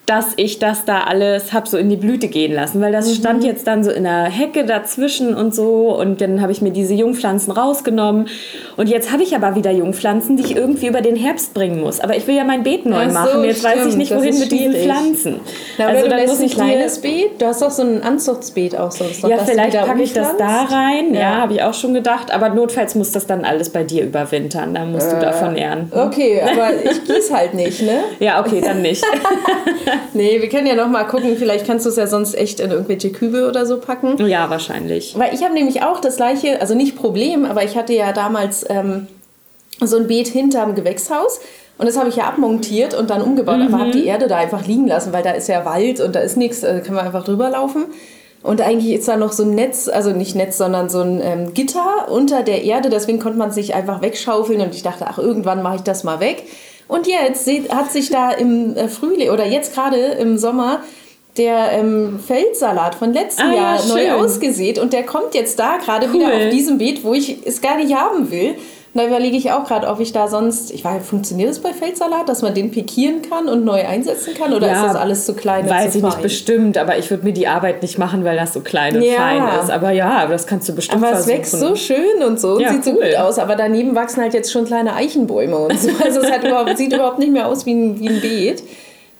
dass 0.08 0.32
ich 0.36 0.58
das 0.58 0.86
da 0.86 1.02
alles 1.02 1.52
habe 1.52 1.68
so 1.68 1.76
in 1.76 1.90
die 1.90 1.96
Blüte 1.96 2.28
gehen 2.28 2.54
lassen, 2.54 2.80
weil 2.80 2.92
das 2.92 3.08
mhm. 3.08 3.14
stand 3.14 3.44
jetzt 3.44 3.66
dann 3.66 3.84
so 3.84 3.90
in 3.90 4.04
der 4.04 4.24
Hecke 4.24 4.64
dazwischen 4.64 5.34
und 5.34 5.54
so 5.54 5.94
und 5.98 6.22
dann 6.22 6.40
habe 6.40 6.50
ich 6.50 6.62
mir 6.62 6.70
diese 6.70 6.94
Jungpflanzen 6.94 7.52
rausgenommen 7.52 8.28
und 8.78 8.88
jetzt 8.88 9.12
habe 9.12 9.22
ich 9.22 9.36
aber 9.36 9.54
wieder 9.54 9.70
Jungpflanzen, 9.70 10.38
die 10.38 10.44
ich 10.44 10.56
irgendwie 10.56 10.86
über 10.86 11.02
den 11.02 11.14
Herbst 11.14 11.52
bringen 11.52 11.80
muss. 11.80 12.00
Aber 12.00 12.16
ich 12.16 12.26
will 12.26 12.36
ja 12.36 12.44
mein 12.44 12.62
Beet 12.62 12.86
neu 12.86 13.06
so, 13.08 13.12
machen. 13.12 13.44
Jetzt 13.44 13.60
stimmt, 13.60 13.76
weiß 13.76 13.86
ich 13.86 13.96
nicht, 13.96 14.14
wohin 14.14 14.38
mit 14.38 14.50
diesen 14.50 14.72
Pflanzen. 14.72 15.40
Na, 15.76 15.88
also 15.88 16.08
dann 16.08 16.26
muss 16.26 16.40
ich 16.40 16.58
ein 16.58 16.64
kleines 16.64 17.00
Beet. 17.00 17.40
Du 17.40 17.46
hast 17.46 17.60
doch 17.60 17.70
so 17.70 17.82
ein 17.82 18.02
Anzuchtsbeet 18.02 18.78
auch 18.78 18.90
sonst. 18.90 19.22
Ja, 19.24 19.38
vielleicht 19.44 19.76
packe 19.76 20.02
ich 20.02 20.14
das 20.14 20.36
da 20.38 20.62
rein. 20.62 21.12
Ja, 21.12 21.20
ja 21.20 21.36
habe 21.42 21.52
ich 21.52 21.62
auch 21.62 21.74
schon 21.74 21.92
gedacht. 21.92 22.32
Aber 22.32 22.48
notfalls 22.48 22.94
muss 22.94 23.12
das 23.12 23.26
dann 23.26 23.44
alles 23.44 23.70
bei 23.70 23.84
dir 23.84 24.04
überwintern. 24.04 24.74
Da 24.74 24.86
musst 24.86 25.08
äh, 25.08 25.16
du 25.16 25.20
davon 25.20 25.56
ernten. 25.56 25.98
Okay, 25.98 26.40
aber 26.40 26.70
ich 26.82 27.04
gieße 27.04 27.34
halt 27.34 27.54
nicht, 27.54 27.82
ne? 27.82 28.04
Ja, 28.20 28.40
okay, 28.40 28.60
dann 28.60 28.82
nicht. 28.82 29.04
nee, 30.14 30.40
wir 30.40 30.48
können 30.48 30.66
ja 30.66 30.74
noch 30.74 30.88
mal 30.88 31.04
gucken. 31.04 31.36
Vielleicht 31.36 31.66
kannst 31.66 31.86
du 31.86 31.90
es 31.90 31.96
ja 31.96 32.06
sonst 32.06 32.34
echt 32.34 32.60
in 32.60 32.70
irgendwelche 32.70 33.10
Kübel 33.10 33.48
oder 33.48 33.66
so 33.66 33.78
packen. 33.78 34.16
Ja, 34.26 34.50
wahrscheinlich. 34.50 35.14
Weil 35.18 35.34
ich 35.34 35.42
habe 35.42 35.54
nämlich 35.54 35.82
auch 35.82 36.00
das 36.00 36.16
gleiche, 36.16 36.60
also 36.60 36.74
nicht 36.74 36.96
Problem, 36.96 37.44
aber 37.44 37.64
ich 37.64 37.76
hatte 37.76 37.92
ja 37.92 38.12
damals 38.12 38.64
ähm, 38.68 39.06
so 39.80 39.96
ein 39.96 40.06
Beet 40.06 40.28
hinterm 40.28 40.74
Gewächshaus. 40.74 41.40
Und 41.78 41.86
das 41.86 41.96
habe 41.96 42.08
ich 42.08 42.16
ja 42.16 42.24
abmontiert 42.24 42.94
und 42.94 43.10
dann 43.10 43.22
umgebaut. 43.22 43.58
Mhm. 43.58 43.74
Aber 43.74 43.78
habe 43.78 43.90
die 43.92 44.06
Erde 44.06 44.26
da 44.26 44.36
einfach 44.36 44.66
liegen 44.66 44.88
lassen, 44.88 45.12
weil 45.12 45.22
da 45.22 45.30
ist 45.30 45.48
ja 45.48 45.64
Wald 45.64 46.00
und 46.00 46.14
da 46.14 46.20
ist 46.20 46.36
nichts, 46.36 46.60
da 46.60 46.80
kann 46.80 46.94
man 46.94 47.06
einfach 47.06 47.24
drüber 47.24 47.50
laufen. 47.50 47.86
Und 48.42 48.60
eigentlich 48.60 48.94
ist 48.94 49.08
da 49.08 49.16
noch 49.16 49.32
so 49.32 49.42
ein 49.42 49.50
Netz, 49.50 49.88
also 49.88 50.10
nicht 50.10 50.34
Netz, 50.34 50.58
sondern 50.58 50.88
so 50.88 51.00
ein 51.00 51.20
ähm, 51.22 51.54
Gitter 51.54 52.08
unter 52.10 52.42
der 52.42 52.62
Erde. 52.62 52.88
Deswegen 52.88 53.18
konnte 53.18 53.38
man 53.38 53.50
es 53.50 53.56
nicht 53.56 53.74
einfach 53.74 54.00
wegschaufeln. 54.02 54.60
Und 54.60 54.74
ich 54.74 54.82
dachte, 54.82 55.06
ach, 55.08 55.18
irgendwann 55.18 55.62
mache 55.62 55.76
ich 55.76 55.82
das 55.82 56.04
mal 56.04 56.20
weg. 56.20 56.44
Und 56.88 57.06
jetzt 57.06 57.48
hat 57.70 57.92
sich 57.92 58.10
da 58.10 58.32
im 58.32 58.76
äh, 58.76 58.88
Frühling 58.88 59.30
oder 59.30 59.46
jetzt 59.46 59.74
gerade 59.74 59.96
im 59.96 60.38
Sommer 60.38 60.82
der 61.36 61.72
ähm, 61.72 62.18
Feldsalat 62.18 62.96
von 62.96 63.12
letztem 63.12 63.50
ah, 63.50 63.54
Jahr 63.54 63.86
ja, 63.86 63.86
neu 63.86 64.12
ausgesät 64.12 64.78
und 64.78 64.92
der 64.92 65.04
kommt 65.04 65.34
jetzt 65.34 65.58
da 65.58 65.76
gerade 65.76 66.08
cool. 66.08 66.14
wieder 66.14 66.26
auf 66.34 66.50
diesem 66.50 66.78
Beet, 66.78 67.04
wo 67.04 67.14
ich 67.14 67.46
es 67.46 67.60
gar 67.60 67.76
nicht 67.76 67.94
haben 67.94 68.30
will. 68.30 68.56
Und 68.94 69.02
da 69.02 69.06
überlege 69.06 69.36
ich 69.36 69.52
auch 69.52 69.64
gerade, 69.64 69.86
ob 69.86 70.00
ich 70.00 70.12
da 70.12 70.28
sonst, 70.28 70.70
ich 70.70 70.82
weiß, 70.82 71.06
funktioniert 71.06 71.50
das 71.50 71.58
bei 71.58 71.74
Feldsalat, 71.74 72.26
dass 72.28 72.40
man 72.40 72.54
den 72.54 72.70
pikieren 72.70 73.20
kann 73.20 73.46
und 73.46 73.62
neu 73.64 73.86
einsetzen 73.86 74.32
kann? 74.34 74.54
Oder 74.54 74.68
ja, 74.68 74.74
ist 74.74 74.82
das 74.82 74.96
alles 74.96 75.26
zu 75.26 75.34
klein 75.34 75.64
und 75.64 75.70
Weiß 75.70 75.94
ich 75.94 76.00
fein? 76.00 76.10
nicht 76.10 76.22
bestimmt, 76.22 76.78
aber 76.78 76.96
ich 76.96 77.10
würde 77.10 77.24
mir 77.24 77.34
die 77.34 77.46
Arbeit 77.48 77.82
nicht 77.82 77.98
machen, 77.98 78.24
weil 78.24 78.36
das 78.36 78.54
so 78.54 78.60
klein 78.60 78.96
und 78.96 79.02
ja. 79.02 79.16
fein 79.16 79.60
ist. 79.60 79.70
Aber 79.70 79.90
ja, 79.90 80.26
das 80.26 80.46
kannst 80.46 80.70
du 80.70 80.74
bestimmt 80.74 81.02
Aber 81.02 81.12
versuchen. 81.12 81.32
es 81.32 81.38
wächst 81.38 81.60
so 81.60 81.76
schön 81.76 82.22
und 82.26 82.40
so 82.40 82.58
ja, 82.58 82.70
und 82.70 82.82
sieht 82.82 82.94
cool. 82.94 83.02
so 83.02 83.06
gut 83.08 83.16
aus. 83.16 83.38
Aber 83.38 83.56
daneben 83.56 83.94
wachsen 83.94 84.22
halt 84.22 84.32
jetzt 84.32 84.50
schon 84.50 84.64
kleine 84.64 84.94
Eichenbäume 84.94 85.56
und 85.56 85.78
so. 85.78 85.90
Also 86.04 86.20
es 86.20 86.44
überhaupt, 86.44 86.78
sieht 86.78 86.92
überhaupt 86.94 87.18
nicht 87.18 87.32
mehr 87.32 87.46
aus 87.46 87.66
wie 87.66 87.74
ein, 87.74 88.00
wie 88.00 88.08
ein 88.08 88.20
Beet. 88.22 88.62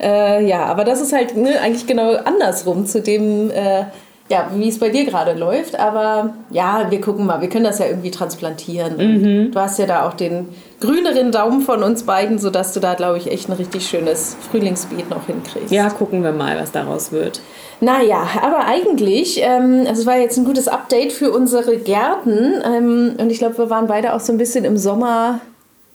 Äh, 0.00 0.46
ja, 0.46 0.64
aber 0.64 0.84
das 0.84 1.02
ist 1.02 1.12
halt 1.12 1.36
ne, 1.36 1.60
eigentlich 1.60 1.86
genau 1.86 2.14
andersrum 2.14 2.86
zu 2.86 3.02
dem... 3.02 3.50
Äh, 3.50 3.84
ja, 4.28 4.50
wie 4.54 4.68
es 4.68 4.78
bei 4.78 4.90
dir 4.90 5.04
gerade 5.04 5.32
läuft. 5.32 5.78
Aber 5.78 6.34
ja, 6.50 6.86
wir 6.90 7.00
gucken 7.00 7.26
mal, 7.26 7.40
wir 7.40 7.48
können 7.48 7.64
das 7.64 7.78
ja 7.78 7.86
irgendwie 7.86 8.10
transplantieren. 8.10 8.96
Mhm. 8.96 9.52
Du 9.52 9.60
hast 9.60 9.78
ja 9.78 9.86
da 9.86 10.06
auch 10.06 10.14
den 10.14 10.48
grüneren 10.80 11.32
Daumen 11.32 11.62
von 11.62 11.82
uns 11.82 12.04
beiden, 12.04 12.38
sodass 12.38 12.72
du 12.72 12.80
da, 12.80 12.94
glaube 12.94 13.18
ich, 13.18 13.30
echt 13.30 13.48
ein 13.48 13.52
richtig 13.52 13.86
schönes 13.86 14.36
Frühlingsbeet 14.50 15.10
noch 15.10 15.26
hinkriegst. 15.26 15.72
Ja, 15.72 15.88
gucken 15.90 16.22
wir 16.22 16.32
mal, 16.32 16.58
was 16.58 16.72
daraus 16.72 17.10
wird. 17.10 17.40
Naja, 17.80 18.26
aber 18.42 18.66
eigentlich, 18.66 19.40
ähm, 19.42 19.84
also 19.88 20.02
es 20.02 20.06
war 20.06 20.18
jetzt 20.18 20.36
ein 20.36 20.44
gutes 20.44 20.68
Update 20.68 21.12
für 21.12 21.32
unsere 21.32 21.78
Gärten. 21.78 22.54
Ähm, 22.64 23.14
und 23.18 23.30
ich 23.30 23.38
glaube, 23.38 23.56
wir 23.58 23.70
waren 23.70 23.86
beide 23.86 24.14
auch 24.14 24.20
so 24.20 24.32
ein 24.32 24.38
bisschen 24.38 24.64
im 24.64 24.76
Sommer. 24.76 25.40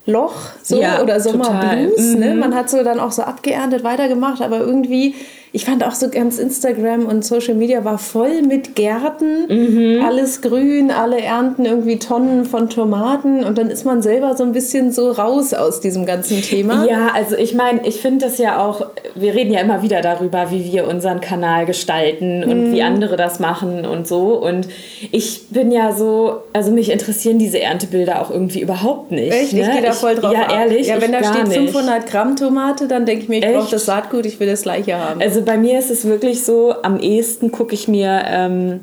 Loch 0.06 0.34
so 0.62 0.82
ja, 0.82 1.02
oder 1.02 1.22
Sommerblues. 1.22 2.16
Ne? 2.16 2.34
Mhm. 2.34 2.40
Man 2.40 2.54
hat 2.54 2.70
so 2.70 2.84
dann 2.84 3.00
auch 3.00 3.14
so 3.14 3.22
abgeerntet 3.22 3.86
weitergemacht, 3.86 4.42
aber 4.42 4.60
irgendwie 4.60 5.16
ich 5.56 5.66
fand 5.66 5.86
auch 5.86 5.92
so 5.92 6.10
ganz 6.10 6.40
Instagram 6.40 7.06
und 7.06 7.24
Social 7.24 7.54
Media 7.54 7.86
war 7.86 8.00
voll 8.00 8.42
mit 8.42 8.76
Gärten, 8.76 9.46
mhm. 9.48 10.04
alles 10.04 10.42
grün, 10.42 10.90
alle 10.90 11.22
ernten 11.22 11.66
irgendwie 11.66 12.00
Tonnen 12.00 12.46
von 12.46 12.72
Tomaten 12.72 13.44
und 13.44 13.60
dann 13.60 13.70
ist 13.70 13.86
man 13.86 14.02
selber 14.02 14.36
so 14.36 14.44
ein 14.44 14.52
bisschen 14.52 14.92
so 14.92 15.12
raus 15.12 15.54
aus 15.54 15.80
diesem 15.80 16.08
ganzen 16.08 16.42
Thema. 16.42 16.88
Ja, 16.90 17.12
also 17.14 17.38
ich 17.38 17.54
meine, 17.54 17.86
ich 17.86 18.02
finde 18.02 18.26
das 18.26 18.40
ja 18.40 18.66
auch, 18.66 18.88
wir 19.14 19.36
reden 19.36 19.54
ja 19.54 19.60
immer 19.60 19.84
wieder 19.84 20.02
darüber, 20.02 20.50
wie 20.50 20.74
wir 20.74 20.88
unseren 20.88 21.22
Kanal 21.22 21.68
gestalten 21.68 22.44
und 22.44 22.70
mhm. 22.70 22.74
wie 22.74 22.82
andere 22.82 23.16
das 23.16 23.40
machen 23.40 23.86
und 23.86 24.08
so 24.08 24.34
und 24.34 24.68
ich 25.12 25.50
bin 25.50 25.72
ja 25.72 25.94
so, 25.94 26.38
also 26.54 26.72
mich 26.72 26.92
interessieren 26.92 27.38
diese 27.38 27.60
Erntebilder 27.60 28.24
auch 28.24 28.32
irgendwie 28.32 28.62
überhaupt 28.62 29.12
nicht. 29.12 29.32
Echt? 29.32 29.54
Ne? 29.54 29.62
Ich 29.62 29.72
gehe 29.72 29.84
da 29.84 29.92
voll 29.92 30.16
drauf 30.16 30.34
Ja, 30.34 30.52
ehrlich? 30.52 30.88
Ja, 30.88 31.00
wenn 31.00 31.12
da 31.12 31.24
steht 31.24 31.54
500 31.54 32.08
Gramm 32.08 32.36
Tomate, 32.36 32.88
dann 32.88 33.06
denke 33.06 33.22
ich 33.22 33.30
mir, 33.30 33.38
ich 33.38 33.56
brauche 33.56 33.70
das 33.70 33.86
Saatgut, 33.86 34.26
ich 34.26 34.40
will 34.40 34.48
das 34.48 34.64
gleiche 34.64 34.98
haben. 34.98 35.22
Also 35.22 35.43
bei 35.44 35.58
mir 35.58 35.80
ist 35.80 35.92
es 35.92 36.06
wirklich 36.06 36.44
so, 36.44 36.76
am 36.82 37.00
ehesten 37.00 37.52
gucke 37.52 37.74
ich 37.74 37.88
mir 37.88 38.24
ähm, 38.28 38.80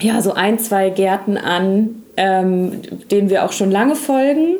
ja, 0.00 0.20
so 0.20 0.32
ein, 0.32 0.58
zwei 0.58 0.90
Gärten 0.90 1.38
an, 1.38 2.02
ähm, 2.16 2.82
denen 3.10 3.30
wir 3.30 3.44
auch 3.44 3.52
schon 3.52 3.70
lange 3.70 3.96
folgen. 3.96 4.56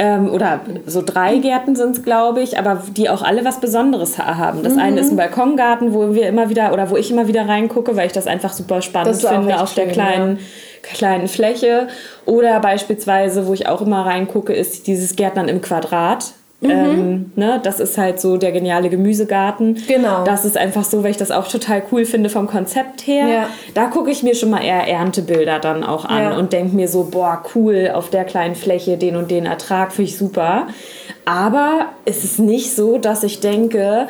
Ähm, 0.00 0.30
oder 0.30 0.60
so 0.86 1.02
drei 1.04 1.38
Gärten 1.38 1.74
sind 1.74 1.96
es, 1.96 2.04
glaube 2.04 2.40
ich, 2.40 2.56
aber 2.56 2.84
die 2.96 3.10
auch 3.10 3.22
alle 3.22 3.44
was 3.44 3.58
Besonderes 3.58 4.16
haben. 4.16 4.62
Das 4.62 4.74
mhm. 4.74 4.78
eine 4.78 5.00
ist 5.00 5.10
ein 5.10 5.16
Balkongarten, 5.16 5.92
wo 5.92 6.14
wir 6.14 6.28
immer 6.28 6.50
wieder 6.50 6.72
oder 6.72 6.88
wo 6.90 6.96
ich 6.96 7.10
immer 7.10 7.26
wieder 7.26 7.48
reingucke, 7.48 7.96
weil 7.96 8.06
ich 8.06 8.12
das 8.12 8.28
einfach 8.28 8.52
super 8.52 8.80
spannend 8.80 9.16
finde 9.16 9.60
auf 9.60 9.72
schön, 9.72 9.86
der 9.86 9.92
kleinen, 9.92 10.36
ja. 10.36 10.94
kleinen 10.94 11.26
Fläche. 11.26 11.88
Oder 12.26 12.60
beispielsweise, 12.60 13.48
wo 13.48 13.52
ich 13.52 13.66
auch 13.66 13.82
immer 13.82 14.06
reingucke, 14.06 14.52
ist 14.52 14.86
dieses 14.86 15.16
Gärtnern 15.16 15.48
im 15.48 15.60
Quadrat. 15.60 16.32
Mhm. 16.60 16.70
Ähm, 16.70 17.32
ne, 17.36 17.60
das 17.62 17.78
ist 17.78 17.96
halt 17.98 18.20
so 18.20 18.36
der 18.36 18.50
geniale 18.50 18.88
Gemüsegarten. 18.88 19.80
Genau. 19.86 20.24
Das 20.24 20.44
ist 20.44 20.56
einfach 20.56 20.82
so, 20.82 21.04
weil 21.04 21.12
ich 21.12 21.16
das 21.16 21.30
auch 21.30 21.46
total 21.46 21.82
cool 21.92 22.04
finde 22.04 22.30
vom 22.30 22.48
Konzept 22.48 23.06
her. 23.06 23.28
Ja. 23.28 23.50
Da 23.74 23.84
gucke 23.86 24.10
ich 24.10 24.24
mir 24.24 24.34
schon 24.34 24.50
mal 24.50 24.64
eher 24.64 24.88
Erntebilder 24.88 25.60
dann 25.60 25.84
auch 25.84 26.04
an 26.04 26.22
Ja. 26.22 26.36
und 26.36 26.52
denke 26.52 26.74
mir 26.74 26.88
so, 26.88 27.04
boah, 27.04 27.42
cool, 27.54 27.92
auf 27.94 28.10
der 28.10 28.24
kleinen 28.24 28.56
Fläche 28.56 28.96
den 28.98 29.14
und 29.14 29.30
den 29.30 29.46
Ertrag 29.46 29.92
finde 29.92 30.10
ich 30.10 30.18
super. 30.18 30.66
Aber 31.24 31.86
es 32.04 32.24
ist 32.24 32.40
nicht 32.40 32.74
so, 32.74 32.98
dass 32.98 33.22
ich 33.22 33.38
denke, 33.40 34.08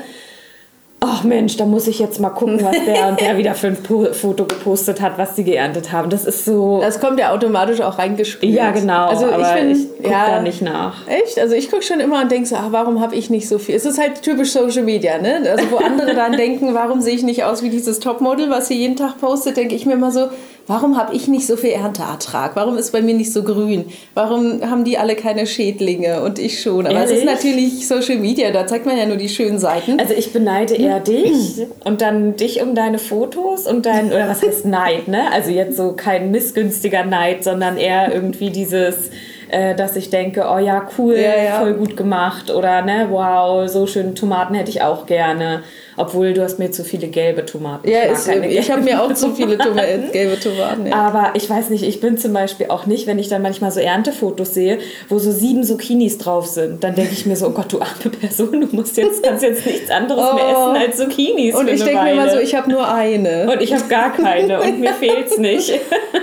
ach 1.00 1.23
Mensch, 1.25 1.57
da 1.57 1.64
muss 1.64 1.87
ich 1.87 1.99
jetzt 1.99 2.21
mal 2.21 2.31
gucken, 2.31 2.59
was 2.62 2.76
der 2.85 3.09
und 3.09 3.21
der 3.21 3.37
wieder 3.38 3.55
für 3.55 3.69
ein 3.69 3.76
Po- 3.83 4.12
Foto 4.12 4.45
gepostet 4.45 5.00
hat, 5.00 5.17
was 5.19 5.37
sie 5.37 5.45
geerntet 5.45 5.93
haben. 5.93 6.11
Das 6.11 6.25
ist 6.25 6.45
so. 6.45 6.81
Das 6.81 7.00
kommt 7.00 7.19
ja 7.21 7.33
automatisch 7.33 7.81
auch 7.81 7.99
reingespielt. 7.99 8.55
ja, 8.55 8.71
genau. 8.73 9.07
Also 9.07 9.26
ich 9.28 9.47
finde, 9.47 9.73
ich 9.76 9.97
gucke 9.99 10.11
ja, 10.11 10.26
da 10.31 10.43
nicht 10.43 10.61
nach. 10.62 11.07
Echt? 11.07 11.38
Also 11.38 11.55
ich 11.55 11.71
gucke 11.71 11.83
schon 11.83 12.00
immer 12.00 12.21
und 12.23 12.31
denke 12.31 12.49
so, 12.49 12.57
ach, 12.57 12.69
warum 12.73 13.00
habe 13.00 13.14
ich 13.14 13.31
nicht 13.31 13.49
so 13.49 13.59
viel? 13.59 13.75
Es 13.76 13.85
ist 13.85 13.99
halt 13.99 14.23
typisch 14.23 14.52
Social 14.52 14.83
Media, 14.83 15.19
ne? 15.19 15.43
Also 15.49 15.71
wo 15.71 15.76
andere 15.76 16.14
dann 16.14 16.33
denken, 16.37 16.75
warum 16.75 17.00
sehe 17.00 17.14
ich 17.14 17.23
nicht 17.23 17.45
aus 17.45 17.62
wie 17.62 17.71
dieses 17.71 18.00
Topmodel, 18.00 18.50
was 18.50 18.69
hier 18.69 18.76
jeden 18.78 18.97
Tag 18.97 19.19
postet, 19.21 19.57
denke 19.57 19.75
ich 19.75 19.87
mir 19.87 19.93
immer 19.95 20.11
so, 20.11 20.28
warum 20.69 20.97
habe 20.97 21.15
ich 21.17 21.27
nicht 21.27 21.47
so 21.47 21.57
viel 21.57 21.71
Ernteertrag? 21.71 22.53
Warum 22.55 22.77
ist 22.77 22.93
bei 22.93 23.03
mir 23.03 23.15
nicht 23.15 23.33
so 23.33 23.43
grün? 23.43 23.87
Warum 24.15 24.61
haben 24.71 24.85
die 24.85 24.99
alle 24.99 25.17
keine 25.17 25.47
Schädlinge 25.47 26.23
und 26.23 26.39
ich 26.39 26.63
schon? 26.63 26.87
Aber 26.87 26.99
es 27.03 27.11
ist 27.11 27.25
Ehrlich? 27.25 27.35
natürlich 27.35 27.89
Social 27.89 28.17
Media, 28.19 28.51
da 28.53 28.67
zeigt 28.67 28.87
man 28.87 28.97
ja 28.97 29.07
nur 29.07 29.17
die 29.17 29.29
schönen 29.29 29.59
Seiten. 29.59 29.99
Also 29.99 30.15
ich 30.15 30.33
beneide 30.33 30.75
eher 30.75 31.01
dich 31.01 31.67
und 31.85 32.01
dann 32.01 32.37
dich 32.37 32.63
um 32.63 32.75
deine 32.75 32.99
Fotos 32.99 33.67
und 33.67 33.87
dein, 33.87 34.09
oder 34.13 34.29
was 34.29 34.43
heißt 34.43 34.67
Neid, 34.67 35.09
ne? 35.09 35.33
Also 35.33 35.51
jetzt 35.51 35.77
so 35.77 35.93
kein 35.95 36.31
missgünstiger 36.31 37.05
Neid, 37.05 37.43
sondern 37.43 37.79
eher 37.79 38.13
irgendwie 38.13 38.51
dieses, 38.51 39.11
äh, 39.51 39.75
dass 39.75 39.97
ich 39.97 40.11
denke, 40.11 40.47
oh 40.55 40.59
ja, 40.59 40.87
cool, 40.99 41.17
Ja, 41.17 41.43
ja. 41.43 41.59
voll 41.61 41.75
gut 41.75 41.97
gemacht 41.97 42.51
oder 42.51 42.83
ne, 42.83 43.07
wow, 43.11 43.69
so 43.69 43.87
schöne 43.87 44.13
Tomaten 44.15 44.55
hätte 44.55 44.71
ich 44.71 44.83
auch 44.83 45.07
gerne. 45.07 45.63
Obwohl 45.99 46.33
du 46.33 46.43
hast 46.43 46.59
mir 46.59 46.71
zu 46.71 46.85
viele 46.85 47.09
gelbe 47.09 47.45
Tomaten. 47.45 47.88
ja, 47.88 48.07
keine 48.14 48.49
ich 48.49 48.71
habe 48.71 48.83
mir 48.83 49.02
auch 49.02 49.12
zu 49.12 49.35
viele 49.35 49.59
Tomaten, 49.59 50.11
gelbe 50.12 50.38
Tomaten. 50.40 50.87
Ja. 50.87 50.95
Aber 50.95 51.31
ich 51.35 51.49
weiß 51.50 51.71
nicht, 51.71 51.83
ich 51.83 52.00
bin 52.00 52.17
zum 52.19 52.33
Beispiel 52.33 52.67
auch 52.69 52.87
nicht, 52.87 53.07
wenn 53.07 53.19
ich 53.19 53.28
dann 53.28 53.43
manchmal 53.43 53.71
so 53.73 53.81
Erntefotos 53.81 54.55
sehe, 54.55 54.78
wo 55.09 55.19
so 55.19 55.31
sieben 55.33 55.64
Zucchinis 55.64 56.19
drauf 56.19 56.47
sind, 56.47 56.83
dann 56.85 56.95
denke 56.95 57.12
ich 57.12 57.26
mir 57.26 57.37
so, 57.37 57.49
oh 57.49 57.50
Gott, 57.50 57.73
du 57.73 57.81
arme 57.81 58.11
Person, 58.21 58.61
du 58.61 58.69
musst 58.76 58.97
jetzt, 58.97 59.23
kannst 59.23 59.43
jetzt 59.43 59.67
nichts 59.67 59.90
anderes 59.90 60.35
mehr 60.35 60.45
Oh. 60.57 60.73
essen 60.73 60.83
als 60.88 60.97
Zucchinis. 60.97 61.55
Und 61.55 61.69
ich 61.69 61.83
denke 61.83 62.02
mir 62.02 62.12
immer 62.12 62.31
so, 62.31 62.38
ich 62.38 62.55
habe 62.55 62.71
nur 62.71 62.93
eine. 62.93 63.50
Und 63.52 63.61
ich 63.61 63.73
habe 63.75 63.85
gar 63.88 64.12
keine 64.12 64.61
und 64.61 64.81
mir 64.81 64.93
fehlt's 65.00 65.37
nicht. 65.38 65.73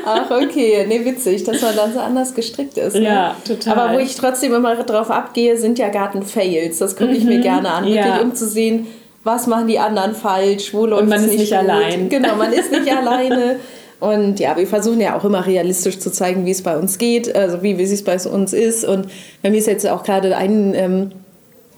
Ach, 0.05 0.31
okay. 0.31 0.85
Nee, 0.87 1.03
witzig, 1.05 1.43
dass 1.43 1.61
man 1.61 1.75
dann 1.75 1.93
so 1.93 1.99
anders 1.99 2.33
gestrickt 2.33 2.77
ist. 2.77 2.95
Ne? 2.95 3.03
Ja, 3.03 3.35
total. 3.45 3.73
Aber 3.77 3.93
wo 3.95 3.99
ich 3.99 4.15
trotzdem 4.15 4.53
immer 4.53 4.75
drauf 4.75 5.09
abgehe, 5.11 5.57
sind 5.57 5.79
ja 5.79 5.89
Garten-Fails. 5.89 6.77
Das 6.79 6.95
gucke 6.95 7.11
ich 7.11 7.23
mir 7.23 7.39
gerne 7.39 7.69
an, 7.71 7.85
wirklich, 7.85 8.03
Mhm. 8.05 8.09
ja. 8.11 8.21
um 8.21 8.35
zu 8.35 8.47
sehen, 8.47 8.87
was 9.25 9.47
machen 9.47 9.67
die 9.67 9.79
anderen 9.79 10.15
falsch, 10.15 10.73
wo 10.73 10.85
läuft 10.85 11.09
man 11.09 11.19
es 11.19 11.31
ist 11.31 11.39
nicht 11.39 11.49
gut. 11.49 11.59
allein. 11.59 12.09
Genau, 12.09 12.35
man 12.35 12.53
ist 12.53 12.71
nicht 12.71 12.89
alleine. 12.95 13.57
Und 13.99 14.39
ja, 14.39 14.55
wir 14.55 14.67
versuchen 14.67 15.01
ja 15.01 15.17
auch 15.17 15.25
immer 15.25 15.45
realistisch 15.45 15.99
zu 15.99 16.11
zeigen, 16.11 16.45
wie 16.45 16.51
es 16.51 16.61
bei 16.61 16.77
uns 16.77 16.97
geht, 16.97 17.35
also 17.35 17.63
wie, 17.63 17.77
wie 17.77 17.83
es 17.83 18.03
bei 18.03 18.17
uns 18.17 18.53
ist. 18.53 18.85
Und 18.85 19.07
bei 19.41 19.49
mir 19.49 19.57
ist 19.57 19.67
jetzt 19.67 19.87
auch 19.87 20.03
gerade 20.03 20.37
ein... 20.37 20.73
Ähm, 20.75 21.11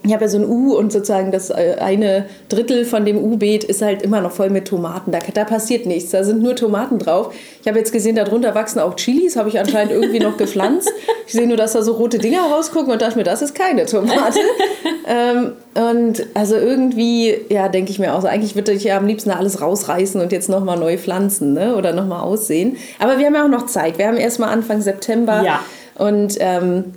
ich 0.08 0.14
habe 0.14 0.24
ja 0.24 0.28
so 0.28 0.38
ein 0.38 0.48
U 0.48 0.74
und 0.74 0.90
sozusagen 0.90 1.30
das 1.32 1.50
äh, 1.50 1.76
eine 1.78 2.24
Drittel 2.48 2.86
von 2.86 3.04
dem 3.04 3.18
U-Beet 3.18 3.62
ist 3.64 3.82
halt 3.82 4.00
immer 4.00 4.22
noch 4.22 4.32
voll 4.32 4.48
mit 4.48 4.66
Tomaten. 4.66 5.12
Da, 5.12 5.18
da 5.18 5.44
passiert 5.44 5.84
nichts, 5.84 6.12
da 6.12 6.24
sind 6.24 6.42
nur 6.42 6.56
Tomaten 6.56 6.98
drauf. 6.98 7.34
Ich 7.60 7.68
habe 7.68 7.78
jetzt 7.78 7.92
gesehen, 7.92 8.16
darunter 8.16 8.54
wachsen 8.54 8.80
auch 8.80 8.96
Chilis, 8.96 9.36
habe 9.36 9.50
ich 9.50 9.58
anscheinend 9.58 9.92
irgendwie 9.92 10.20
noch 10.20 10.38
gepflanzt. 10.38 10.90
Ich 11.26 11.34
sehe 11.34 11.46
nur, 11.46 11.58
dass 11.58 11.74
da 11.74 11.82
so 11.82 11.92
rote 11.92 12.16
Dinger 12.16 12.40
rausgucken 12.40 12.90
und 12.90 13.02
dachte 13.02 13.18
mir, 13.18 13.24
das 13.24 13.42
ist 13.42 13.54
keine 13.54 13.84
Tomate. 13.84 14.38
ähm, 15.06 15.52
und 15.74 16.26
also 16.32 16.56
irgendwie, 16.56 17.36
ja, 17.50 17.68
denke 17.68 17.90
ich 17.90 17.98
mir 17.98 18.14
auch 18.14 18.22
so, 18.22 18.28
eigentlich 18.28 18.54
würde 18.54 18.72
ich 18.72 18.84
ja 18.84 18.96
am 18.96 19.06
liebsten 19.06 19.30
alles 19.30 19.60
rausreißen 19.60 20.20
und 20.22 20.32
jetzt 20.32 20.48
nochmal 20.48 20.78
neu 20.78 20.96
pflanzen 20.96 21.52
ne? 21.52 21.76
oder 21.76 21.92
nochmal 21.92 22.22
aussehen. 22.22 22.78
Aber 22.98 23.18
wir 23.18 23.26
haben 23.26 23.34
ja 23.34 23.44
auch 23.44 23.48
noch 23.48 23.66
Zeit. 23.66 23.98
Wir 23.98 24.06
haben 24.06 24.16
erst 24.16 24.38
mal 24.38 24.48
Anfang 24.48 24.80
September. 24.80 25.42
Ja. 25.44 25.60
Und 25.96 26.36
ähm, 26.40 26.94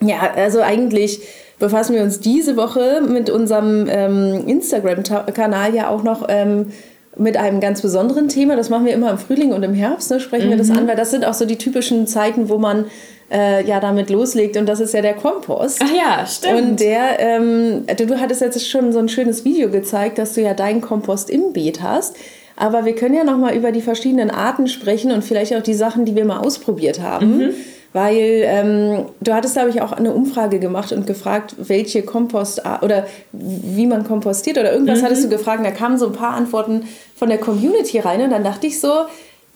ja, 0.00 0.32
also 0.36 0.60
eigentlich 0.60 1.22
befassen 1.58 1.94
wir 1.94 2.02
uns 2.02 2.20
diese 2.20 2.56
Woche 2.56 3.00
mit 3.06 3.30
unserem 3.30 3.86
ähm, 3.88 4.44
Instagram-Kanal 4.46 5.74
ja 5.74 5.88
auch 5.88 6.02
noch 6.02 6.26
ähm, 6.28 6.72
mit 7.16 7.36
einem 7.36 7.60
ganz 7.60 7.82
besonderen 7.82 8.28
Thema. 8.28 8.56
Das 8.56 8.70
machen 8.70 8.86
wir 8.86 8.94
immer 8.94 9.10
im 9.10 9.18
Frühling 9.18 9.52
und 9.52 9.62
im 9.62 9.74
Herbst, 9.74 10.10
ne, 10.10 10.20
sprechen 10.20 10.50
wir 10.50 10.56
das 10.56 10.70
an, 10.70 10.88
weil 10.88 10.96
das 10.96 11.10
sind 11.10 11.24
auch 11.24 11.34
so 11.34 11.44
die 11.44 11.58
typischen 11.58 12.06
Zeiten, 12.06 12.48
wo 12.48 12.58
man 12.58 12.86
äh, 13.30 13.64
ja 13.66 13.80
damit 13.80 14.10
loslegt. 14.10 14.56
Und 14.56 14.66
das 14.66 14.80
ist 14.80 14.94
ja 14.94 15.02
der 15.02 15.14
Kompost. 15.14 15.82
Ach 15.82 15.90
ja, 15.90 16.26
stimmt. 16.26 16.60
Und 16.60 16.80
der, 16.80 17.20
ähm, 17.20 17.84
du, 17.96 18.06
du 18.06 18.20
hattest 18.20 18.40
jetzt 18.40 18.68
schon 18.68 18.92
so 18.92 18.98
ein 18.98 19.08
schönes 19.08 19.44
Video 19.44 19.70
gezeigt, 19.70 20.18
dass 20.18 20.34
du 20.34 20.42
ja 20.42 20.54
deinen 20.54 20.80
Kompost 20.80 21.28
im 21.30 21.52
Beet 21.52 21.82
hast. 21.82 22.16
Aber 22.56 22.84
wir 22.84 22.94
können 22.94 23.14
ja 23.14 23.24
noch 23.24 23.38
mal 23.38 23.54
über 23.54 23.72
die 23.72 23.80
verschiedenen 23.80 24.30
Arten 24.30 24.68
sprechen 24.68 25.10
und 25.10 25.22
vielleicht 25.22 25.54
auch 25.54 25.62
die 25.62 25.74
Sachen, 25.74 26.04
die 26.04 26.14
wir 26.14 26.24
mal 26.24 26.38
ausprobiert 26.38 27.00
haben. 27.00 27.38
Mhm. 27.38 27.50
Weil 27.92 28.42
ähm, 28.44 29.04
du 29.20 29.34
hattest, 29.34 29.54
glaube 29.54 29.68
ich, 29.70 29.82
auch 29.82 29.92
eine 29.92 30.12
Umfrage 30.12 30.58
gemacht 30.58 30.92
und 30.92 31.06
gefragt, 31.06 31.54
welche 31.58 32.02
Kompost 32.02 32.62
oder 32.80 33.06
wie 33.32 33.86
man 33.86 34.04
kompostiert 34.04 34.56
oder 34.58 34.72
irgendwas 34.72 35.00
Mhm. 35.00 35.04
hattest 35.04 35.24
du 35.24 35.28
gefragt. 35.28 35.58
Und 35.58 35.64
da 35.64 35.72
kamen 35.72 35.98
so 35.98 36.06
ein 36.06 36.12
paar 36.14 36.34
Antworten 36.34 36.84
von 37.16 37.28
der 37.28 37.38
Community 37.38 37.98
rein 37.98 38.22
und 38.22 38.30
dann 38.30 38.44
dachte 38.44 38.66
ich 38.66 38.80
so, 38.80 38.88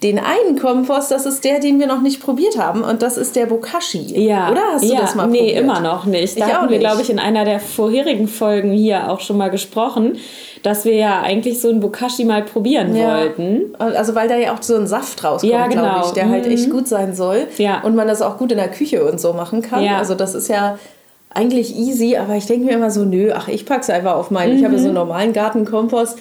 den 0.03 0.19
einen 0.19 0.59
Kompost, 0.61 1.11
das 1.11 1.25
ist 1.25 1.43
der, 1.45 1.59
den 1.59 1.81
wir 1.81 1.87
noch 1.87 2.03
nicht 2.03 2.21
probiert 2.23 2.59
haben 2.59 2.83
und 2.85 3.00
das 3.00 3.17
ist 3.17 3.35
der 3.35 3.47
Bokashi. 3.47 3.99
Ja, 4.26 4.50
Oder 4.50 4.61
hast 4.75 4.85
du 4.85 4.93
ja, 4.93 5.00
das 5.00 5.15
mal 5.15 5.26
nee, 5.26 5.38
probiert? 5.38 5.59
immer 5.59 5.81
noch 5.81 6.05
nicht. 6.05 6.38
Da 6.38 6.47
Ich 6.47 6.53
hatten 6.55 6.69
wir, 6.69 6.79
glaube 6.79 7.00
ich, 7.00 7.09
in 7.09 7.19
einer 7.19 7.47
der 7.47 7.61
vorherigen 7.61 8.29
Folgen 8.29 8.73
hier 8.73 9.11
auch 9.11 9.21
schon 9.21 9.38
mal 9.38 9.49
gesprochen, 9.49 10.19
dass 10.62 10.85
wir 10.85 10.95
ja 10.95 11.23
eigentlich 11.23 11.62
so 11.62 11.71
ein 11.71 11.81
Bokashi 11.81 12.26
mal 12.26 12.43
probieren 12.43 12.95
wollten. 12.95 13.75
Also 13.79 14.15
weil 14.15 14.29
da 14.29 14.37
ja 14.37 14.53
auch 14.55 14.62
so 14.62 14.76
ein 14.76 14.87
Saft 14.87 15.25
rauskommt, 15.25 15.50
Ja, 15.50 15.67
glaube 15.67 15.88
genau. 15.88 16.05
ich, 16.07 16.12
der 16.12 16.29
halt 16.29 16.47
echt 16.47 16.69
gut 16.71 16.88
sein 16.88 17.15
soll. 17.15 17.47
Ja. 17.57 17.81
Und 17.83 17.95
man 17.95 18.07
das 18.07 18.21
auch 18.21 18.37
gut 18.37 18.53
in 18.53 18.59
der 18.59 18.69
Küche 18.71 19.03
und 19.05 19.19
so 19.19 19.33
machen 19.33 19.62
kann. 19.62 19.83
Ja. 19.83 19.97
Also 19.97 20.15
das 20.15 20.35
ist 20.35 20.49
ja 20.49 20.79
eigentlich 21.31 21.75
easy, 21.75 22.17
aber 22.17 22.35
ich 22.35 22.45
denke 22.47 22.67
mir 22.67 22.73
immer 22.73 22.91
so, 22.91 23.05
nö, 23.05 23.33
ach, 23.35 23.49
ich 23.49 23.65
pack's 23.65 23.88
einfach 23.88 24.17
auf 24.17 24.31
meinen. 24.31 24.59
Ich 24.59 24.65
habe 24.65 24.75
Mhm. 24.75 24.79
so 24.79 24.85
einen 24.87 24.95
normalen 24.95 25.33
Gartenkompost. 25.33 26.19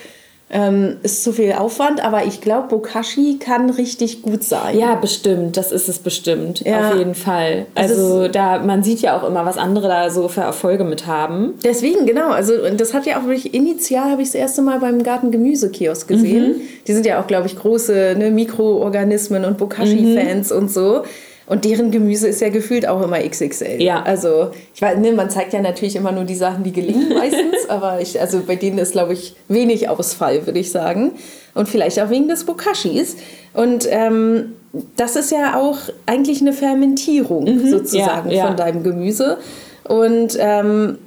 Ähm, 0.48 0.98
ist 1.02 1.24
zu 1.24 1.32
viel 1.34 1.54
Aufwand, 1.54 2.06
aber 2.06 2.26
ich 2.26 2.40
glaube, 2.40 2.68
Bokashi 2.68 3.38
kann 3.40 3.72
richtig 3.72 4.22
gut 4.22 4.44
sein. 4.44 4.78
Ja, 4.78 4.94
bestimmt. 4.94 5.58
Das 5.58 5.72
ist 5.72 5.90
es 5.90 5.98
bestimmt. 5.98 6.60
Ja. 6.62 6.90
Auf 6.92 6.98
jeden 6.98 7.16
Fall. 7.16 7.66
Also 7.74 8.28
da, 8.28 8.60
man 8.60 8.84
sieht 8.84 9.00
ja 9.02 9.18
auch 9.18 9.28
immer, 9.28 9.44
was 9.46 9.58
andere 9.58 9.88
da 9.88 10.12
so 10.12 10.28
für 10.28 10.42
Erfolge 10.42 10.84
mit 10.84 11.08
haben. 11.08 11.56
Deswegen, 11.64 12.06
genau. 12.06 12.30
Also 12.30 12.54
das 12.78 12.94
hat 12.94 13.08
ja 13.08 13.18
auch 13.20 13.24
wirklich, 13.26 13.56
initial 13.56 14.12
habe 14.12 14.22
ich 14.22 14.28
das 14.30 14.36
erste 14.36 14.62
Mal 14.62 14.80
beim 14.80 15.02
Gartengemüsekiosk 15.02 16.08
gesehen. 16.08 16.50
Mhm. 16.58 16.62
Die 16.88 16.94
sind 16.94 17.08
ja 17.08 17.20
auch, 17.20 17.26
glaube 17.26 17.48
ich, 17.48 17.58
große 17.58 18.14
ne, 18.16 18.30
Mikroorganismen 18.30 19.46
und 19.46 19.58
Bokashi-Fans 19.58 20.52
Mhm. 20.52 20.58
und 20.58 20.72
so. 20.72 21.02
Und 21.48 21.64
deren 21.64 21.92
Gemüse 21.92 22.28
ist 22.28 22.42
ja 22.42 22.50
gefühlt 22.50 22.88
auch 22.88 23.02
immer 23.04 23.20
XXL. 23.20 23.82
Ja. 23.82 24.02
Also, 24.02 24.50
ich 24.74 24.82
weiß, 24.82 24.98
ne, 24.98 25.12
man 25.12 25.30
zeigt 25.30 25.54
ja 25.54 25.62
natürlich 25.62 25.96
immer 25.96 26.12
nur 26.12 26.24
die 26.24 26.36
Sachen, 26.36 26.64
die 26.64 26.72
gelingen 26.72 27.10
meistens, 27.14 27.70
aber 27.70 28.02
ich, 28.02 28.20
also 28.20 28.42
bei 28.46 28.56
denen 28.56 28.80
ist, 28.80 28.94
glaube 28.94 29.14
ich, 29.14 29.36
wenig 29.48 29.88
Ausfall, 29.90 30.46
würde 30.48 30.60
ich 30.60 30.72
sagen. 30.72 31.12
Und 31.54 31.70
vielleicht 31.70 32.00
auch 32.02 32.10
wegen 32.10 32.28
des 32.28 32.46
Bokashis. 32.46 33.18
Und 33.54 33.88
ähm, 33.90 34.54
das 34.98 35.16
ist 35.16 35.32
ja 35.32 35.58
auch 35.58 35.78
eigentlich 36.06 36.42
eine 36.42 36.52
Fermentierung 36.52 37.46
sozusagen 37.70 38.28
Mhm. 38.30 38.32
ja, 38.34 38.38
ja. 38.40 38.48
von 38.48 38.58
deinem 38.58 38.84
Gemüse. 38.84 39.38
Und 39.84 40.36
ähm, 40.40 40.98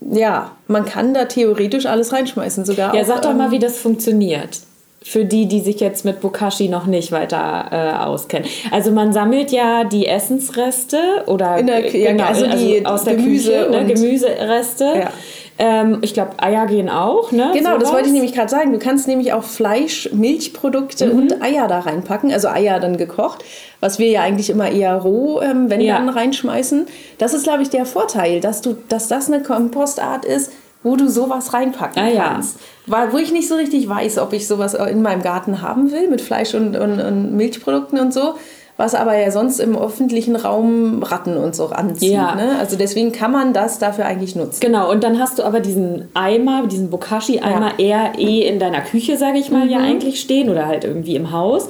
ja, 0.00 0.50
man 0.68 0.84
kann 0.84 1.14
da 1.14 1.24
theoretisch 1.24 1.86
alles 1.86 2.12
reinschmeißen, 2.12 2.64
sogar 2.64 2.94
Ja, 2.94 3.02
auch, 3.02 3.06
sag 3.06 3.22
doch 3.22 3.30
ähm, 3.30 3.38
mal, 3.38 3.50
wie 3.52 3.58
das 3.58 3.78
funktioniert. 3.78 4.60
Für 5.08 5.24
die, 5.24 5.46
die 5.46 5.60
sich 5.60 5.78
jetzt 5.78 6.04
mit 6.04 6.20
Bokashi 6.20 6.68
noch 6.68 6.86
nicht 6.86 7.12
weiter 7.12 7.66
äh, 7.70 8.04
auskennen. 8.04 8.48
Also 8.72 8.90
man 8.90 9.12
sammelt 9.12 9.52
ja 9.52 9.84
die 9.84 10.06
Essensreste 10.08 10.98
oder 11.26 11.62
der 11.62 11.88
Kü- 11.90 11.96
ja, 12.18 12.26
also 12.26 12.46
die 12.48 12.84
aus 12.84 13.04
der 13.04 13.14
Gemüse 13.14 13.52
Küche, 13.52 13.70
ne, 13.70 13.84
Gemüsereste. 13.94 14.84
Ja. 14.84 15.10
Ähm, 15.58 15.98
ich 16.02 16.12
glaube, 16.12 16.32
Eier 16.38 16.66
gehen 16.66 16.90
auch, 16.90 17.30
ne? 17.30 17.50
Genau, 17.54 17.74
das 17.74 17.82
Sowas. 17.88 17.92
wollte 17.94 18.08
ich 18.08 18.12
nämlich 18.14 18.34
gerade 18.34 18.48
sagen. 18.50 18.72
Du 18.72 18.78
kannst 18.80 19.06
nämlich 19.06 19.32
auch 19.32 19.44
Fleisch, 19.44 20.10
Milchprodukte 20.12 21.06
Mhm. 21.06 21.18
und 21.18 21.40
Eier 21.42 21.68
da 21.68 21.78
reinpacken. 21.78 22.32
Also 22.32 22.48
Eier 22.48 22.80
dann 22.80 22.96
gekocht, 22.96 23.44
was 23.78 23.98
wir 24.00 24.08
ja 24.08 24.22
eigentlich 24.22 24.50
immer 24.50 24.70
eher 24.70 24.96
roh, 24.96 25.40
ähm, 25.40 25.70
wenn 25.70 25.80
Ja. 25.80 25.98
dann 25.98 26.08
reinschmeißen. 26.08 26.86
Das 27.18 27.32
ist, 27.32 27.44
glaube 27.44 27.62
ich, 27.62 27.70
der 27.70 27.86
Vorteil, 27.86 28.40
dass, 28.40 28.60
du, 28.60 28.76
dass 28.88 29.06
das 29.08 29.28
eine 29.32 29.42
Kompostart 29.42 30.24
ist, 30.24 30.50
wo 30.86 30.96
du 30.96 31.08
sowas 31.08 31.52
reinpacken 31.52 32.00
Ah, 32.02 32.08
ja. 32.08 32.28
kannst. 32.28 32.58
Weil, 32.86 33.12
wo 33.12 33.18
ich 33.18 33.32
nicht 33.32 33.48
so 33.48 33.56
richtig 33.56 33.88
weiß, 33.88 34.18
ob 34.18 34.32
ich 34.32 34.46
sowas 34.46 34.74
in 34.74 35.02
meinem 35.02 35.22
Garten 35.22 35.60
haben 35.62 35.90
will, 35.90 36.08
mit 36.08 36.20
Fleisch 36.20 36.54
und, 36.54 36.76
und, 36.76 37.00
und 37.00 37.36
Milchprodukten 37.36 37.98
und 37.98 38.14
so. 38.14 38.34
Was 38.78 38.94
aber 38.94 39.16
ja 39.16 39.30
sonst 39.30 39.58
im 39.58 39.74
öffentlichen 39.76 40.36
Raum 40.36 41.02
Ratten 41.02 41.38
und 41.38 41.56
so 41.56 41.68
anzieht. 41.70 42.12
Ja. 42.12 42.34
Ne? 42.34 42.56
Also 42.60 42.76
deswegen 42.76 43.10
kann 43.10 43.32
man 43.32 43.54
das 43.54 43.78
dafür 43.78 44.04
eigentlich 44.04 44.36
nutzen. 44.36 44.60
Genau, 44.60 44.90
und 44.90 45.02
dann 45.02 45.18
hast 45.18 45.38
du 45.38 45.44
aber 45.44 45.60
diesen 45.60 46.08
Eimer, 46.12 46.66
diesen 46.66 46.90
Bokashi-Eimer 46.90 47.78
eher 47.78 48.12
eh 48.18 48.42
in 48.46 48.58
deiner 48.58 48.82
Küche, 48.82 49.16
sage 49.16 49.38
ich 49.38 49.50
mal, 49.50 49.64
Mhm. 49.64 49.70
ja 49.70 49.78
eigentlich 49.78 50.20
stehen 50.20 50.50
oder 50.50 50.66
halt 50.66 50.84
irgendwie 50.84 51.16
im 51.16 51.32
Haus. 51.32 51.68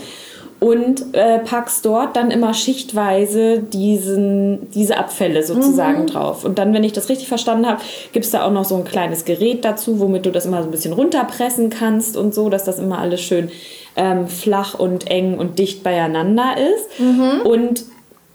Und 0.58 1.14
äh, 1.14 1.38
packst 1.40 1.84
dort 1.84 2.16
dann 2.16 2.30
immer 2.30 2.54
schichtweise 2.54 3.58
diesen, 3.60 4.70
diese 4.70 4.96
Abfälle 4.96 5.42
sozusagen 5.42 6.02
mhm. 6.02 6.06
drauf. 6.06 6.44
Und 6.44 6.58
dann, 6.58 6.72
wenn 6.72 6.84
ich 6.84 6.92
das 6.92 7.08
richtig 7.08 7.28
verstanden 7.28 7.66
habe, 7.66 7.82
gibt 8.12 8.24
es 8.24 8.30
da 8.30 8.44
auch 8.44 8.50
noch 8.50 8.64
so 8.64 8.76
ein 8.76 8.84
kleines 8.84 9.24
Gerät 9.24 9.64
dazu, 9.64 10.00
womit 10.00 10.24
du 10.24 10.30
das 10.30 10.46
immer 10.46 10.62
so 10.62 10.68
ein 10.68 10.70
bisschen 10.70 10.94
runterpressen 10.94 11.68
kannst 11.68 12.16
und 12.16 12.34
so, 12.34 12.48
dass 12.48 12.64
das 12.64 12.78
immer 12.78 12.98
alles 12.98 13.20
schön 13.20 13.50
ähm, 13.96 14.28
flach 14.28 14.74
und 14.78 15.10
eng 15.10 15.38
und 15.38 15.58
dicht 15.58 15.82
beieinander 15.82 16.54
ist. 16.56 17.00
Mhm. 17.00 17.42
Und 17.44 17.84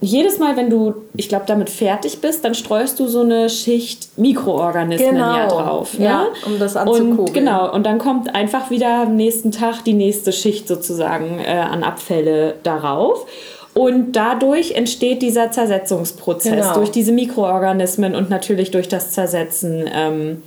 jedes 0.04 0.40
Mal, 0.40 0.58
wenn 0.58 0.72
du, 0.72 0.96
ich 1.16 1.30
glaube, 1.30 1.46
damit 1.46 1.70
fertig 1.70 2.22
bist, 2.22 2.44
dann 2.44 2.56
streust 2.56 3.00
du 3.00 3.08
so 3.08 3.22
eine 3.22 3.50
Schicht 3.50 4.18
Mikroorganismen 4.18 5.12
genau. 5.12 5.38
ja 5.38 5.48
drauf. 5.48 5.98
Ne? 5.98 6.06
Ja, 6.06 6.28
um 6.48 6.58
das 6.58 6.76
anzukugeln. 6.76 7.20
Und, 7.20 7.34
genau, 7.34 7.72
und 7.72 7.86
dann 7.86 8.00
kommt 8.00 8.34
einfach 8.34 8.72
wieder 8.72 9.04
am 9.04 9.16
nächsten 9.16 9.52
Tag 9.52 9.84
die 9.86 9.94
nächste 9.94 10.34
Schicht 10.34 10.68
sozusagen 10.68 11.40
äh, 11.40 11.52
an 11.52 11.84
Abfälle 11.84 12.56
darauf. 12.64 13.28
Und 13.76 14.14
dadurch 14.14 14.72
entsteht 14.72 15.22
dieser 15.22 15.52
Zersetzungsprozess 15.52 16.52
genau. 16.52 16.74
durch 16.74 16.90
diese 16.90 17.12
Mikroorganismen 17.12 18.16
und 18.16 18.30
natürlich 18.30 18.72
durch 18.72 18.88
das 18.88 19.12
Zersetzen, 19.12 19.88
ähm, 19.94 20.42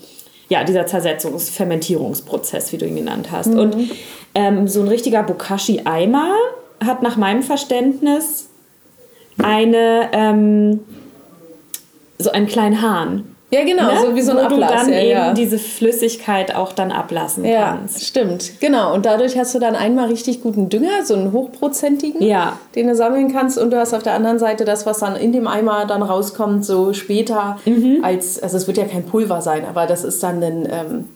ja, 0.48 0.64
dieser 0.64 0.86
Zersetzungsfermentierungsprozess, 0.86 2.72
wie 2.72 2.78
du 2.78 2.86
ihn 2.86 2.96
genannt 2.96 3.28
hast. 3.30 3.52
Mhm. 3.52 3.58
Und 3.58 3.76
ähm, 4.34 4.66
so 4.66 4.80
ein 4.80 4.88
richtiger 4.88 5.22
Bokashi-Eimer 5.22 6.32
hat 6.84 7.02
nach 7.02 7.16
meinem 7.16 7.42
Verständnis 7.42 8.48
eine, 9.42 10.08
ähm, 10.12 10.80
so 12.18 12.30
einen 12.30 12.46
kleinen 12.46 12.80
Hahn. 12.82 13.34
Ja, 13.50 13.62
genau, 13.62 13.92
ne? 13.92 14.00
so 14.00 14.14
wie 14.16 14.22
so 14.22 14.32
ein 14.32 14.38
Wo 14.38 14.40
Ablass. 14.40 14.70
du 14.70 14.76
dann 14.76 14.88
ja, 14.88 15.00
eben 15.00 15.10
ja. 15.10 15.32
diese 15.32 15.58
Flüssigkeit 15.60 16.56
auch 16.56 16.72
dann 16.72 16.90
ablassen 16.90 17.44
ja, 17.44 17.76
kannst. 17.76 18.04
Stimmt, 18.04 18.58
genau. 18.58 18.92
Und 18.92 19.06
dadurch 19.06 19.38
hast 19.38 19.54
du 19.54 19.60
dann 19.60 19.76
einmal 19.76 20.08
richtig 20.08 20.42
guten 20.42 20.70
Dünger, 20.70 21.04
so 21.04 21.14
einen 21.14 21.30
hochprozentigen, 21.32 22.20
ja. 22.20 22.58
den 22.74 22.88
du 22.88 22.96
sammeln 22.96 23.32
kannst. 23.32 23.56
Und 23.56 23.70
du 23.70 23.78
hast 23.78 23.94
auf 23.94 24.02
der 24.02 24.14
anderen 24.14 24.40
Seite 24.40 24.64
das, 24.64 24.86
was 24.86 24.98
dann 24.98 25.14
in 25.14 25.30
dem 25.30 25.46
Eimer 25.46 25.86
dann 25.86 26.02
rauskommt, 26.02 26.64
so 26.64 26.92
später 26.94 27.58
Mhm. 27.64 28.00
als, 28.02 28.42
also 28.42 28.56
es 28.56 28.66
wird 28.66 28.76
ja 28.76 28.86
kein 28.86 29.04
Pulver 29.04 29.40
sein, 29.40 29.64
aber 29.64 29.86
das 29.86 30.02
ist 30.02 30.20
dann 30.24 30.42
ein, 30.42 30.68
ähm, 30.68 31.08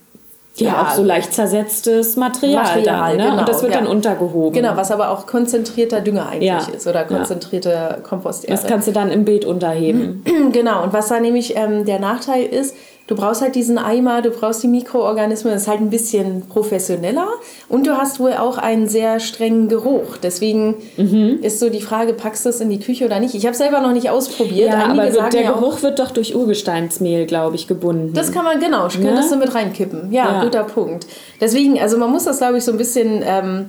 Ja, 0.67 0.83
auch 0.83 0.91
so 0.91 1.03
leicht 1.03 1.33
zersetztes 1.33 2.17
Material, 2.17 2.63
Material, 2.65 2.85
dann, 2.85 3.17
ne? 3.17 3.23
genau, 3.25 3.39
Und 3.41 3.49
das 3.49 3.63
wird 3.63 3.73
ja. 3.73 3.79
dann 3.81 3.89
untergehoben. 3.89 4.53
Genau, 4.53 4.77
was 4.77 4.91
aber 4.91 5.11
auch 5.11 5.27
konzentrierter 5.27 6.01
Dünger 6.01 6.29
eigentlich 6.29 6.49
Ja. 6.49 6.59
ist 6.59 6.87
oder 6.87 7.05
konzentrierte 7.05 7.99
Komposterde. 8.03 8.53
Das 8.61 8.67
kannst 8.69 8.89
du 8.89 8.93
dann 8.93 9.11
im 9.11 9.25
Beet 9.25 9.45
unterheben. 9.45 10.25
Genau, 10.53 10.83
und 10.83 10.93
was 10.93 11.09
da 11.09 11.21
nämlich 11.21 11.57
ähm, 11.57 11.85
der 11.85 11.99
Nachteil 12.01 12.45
ist, 12.45 12.75
du 13.09 13.17
brauchst 13.17 13.43
halt 13.43 13.57
diesen 13.57 13.77
Eimer, 13.79 14.23
du 14.23 14.31
brauchst 14.31 14.63
die 14.63 14.69
Mikroorganismen, 14.69 15.53
das 15.53 15.63
ist 15.63 15.69
halt 15.69 15.81
ein 15.81 15.91
bisschen 15.91 16.43
professioneller 16.49 17.27
und 17.69 17.87
du 17.87 17.97
hast 17.99 18.21
wohl 18.21 18.35
auch 18.35 18.59
einen 18.59 18.87
sehr 18.87 19.19
strengen 19.19 19.69
Geruch. 19.69 20.17
Deswegen 20.23 20.77
Mhm. 20.97 21.41
ist 21.43 21.59
so 21.59 21.69
die 21.71 21.81
Frage, 21.81 22.13
packst 22.13 22.45
du 22.45 22.51
es 22.51 22.61
in 22.61 22.71
die 22.71 22.79
Küche 22.79 23.05
oder 23.07 23.19
nicht? 23.19 23.35
Ich 23.35 23.45
habe 23.47 23.57
selber 23.57 23.81
noch 23.81 23.93
nicht 23.93 24.11
ausprobiert. 24.11 24.71
Ja, 24.71 24.85
Einige 24.85 25.03
aber 25.03 25.13
sagen 25.13 25.31
der 25.33 25.43
ja 25.43 25.53
auch, 25.55 25.59
Geruch 25.61 25.83
wird 25.83 25.99
doch 25.99 26.11
durch 26.13 26.37
Urgesteinsmehl, 26.37 27.27
glaube 27.27 27.57
ich, 27.57 27.67
gebunden. 27.67 28.13
das 28.15 28.31
kann 28.31 28.45
man, 28.45 28.61
genau, 28.61 28.87
könntest 28.89 29.33
du 29.33 29.37
mit 29.37 29.55
reinkippen. 29.55 30.13
Ja, 30.13 30.35
Ja. 30.35 30.45
guter 30.45 30.65
Punkt. 30.65 31.07
Deswegen, 31.41 31.81
also 31.81 31.97
man 31.99 32.11
muss 32.11 32.25
das, 32.25 32.39
glaube 32.39 32.59
ich, 32.59 32.65
so 32.65 32.73
ein 32.73 32.79
bisschen 32.79 33.23
ähm, 33.25 33.67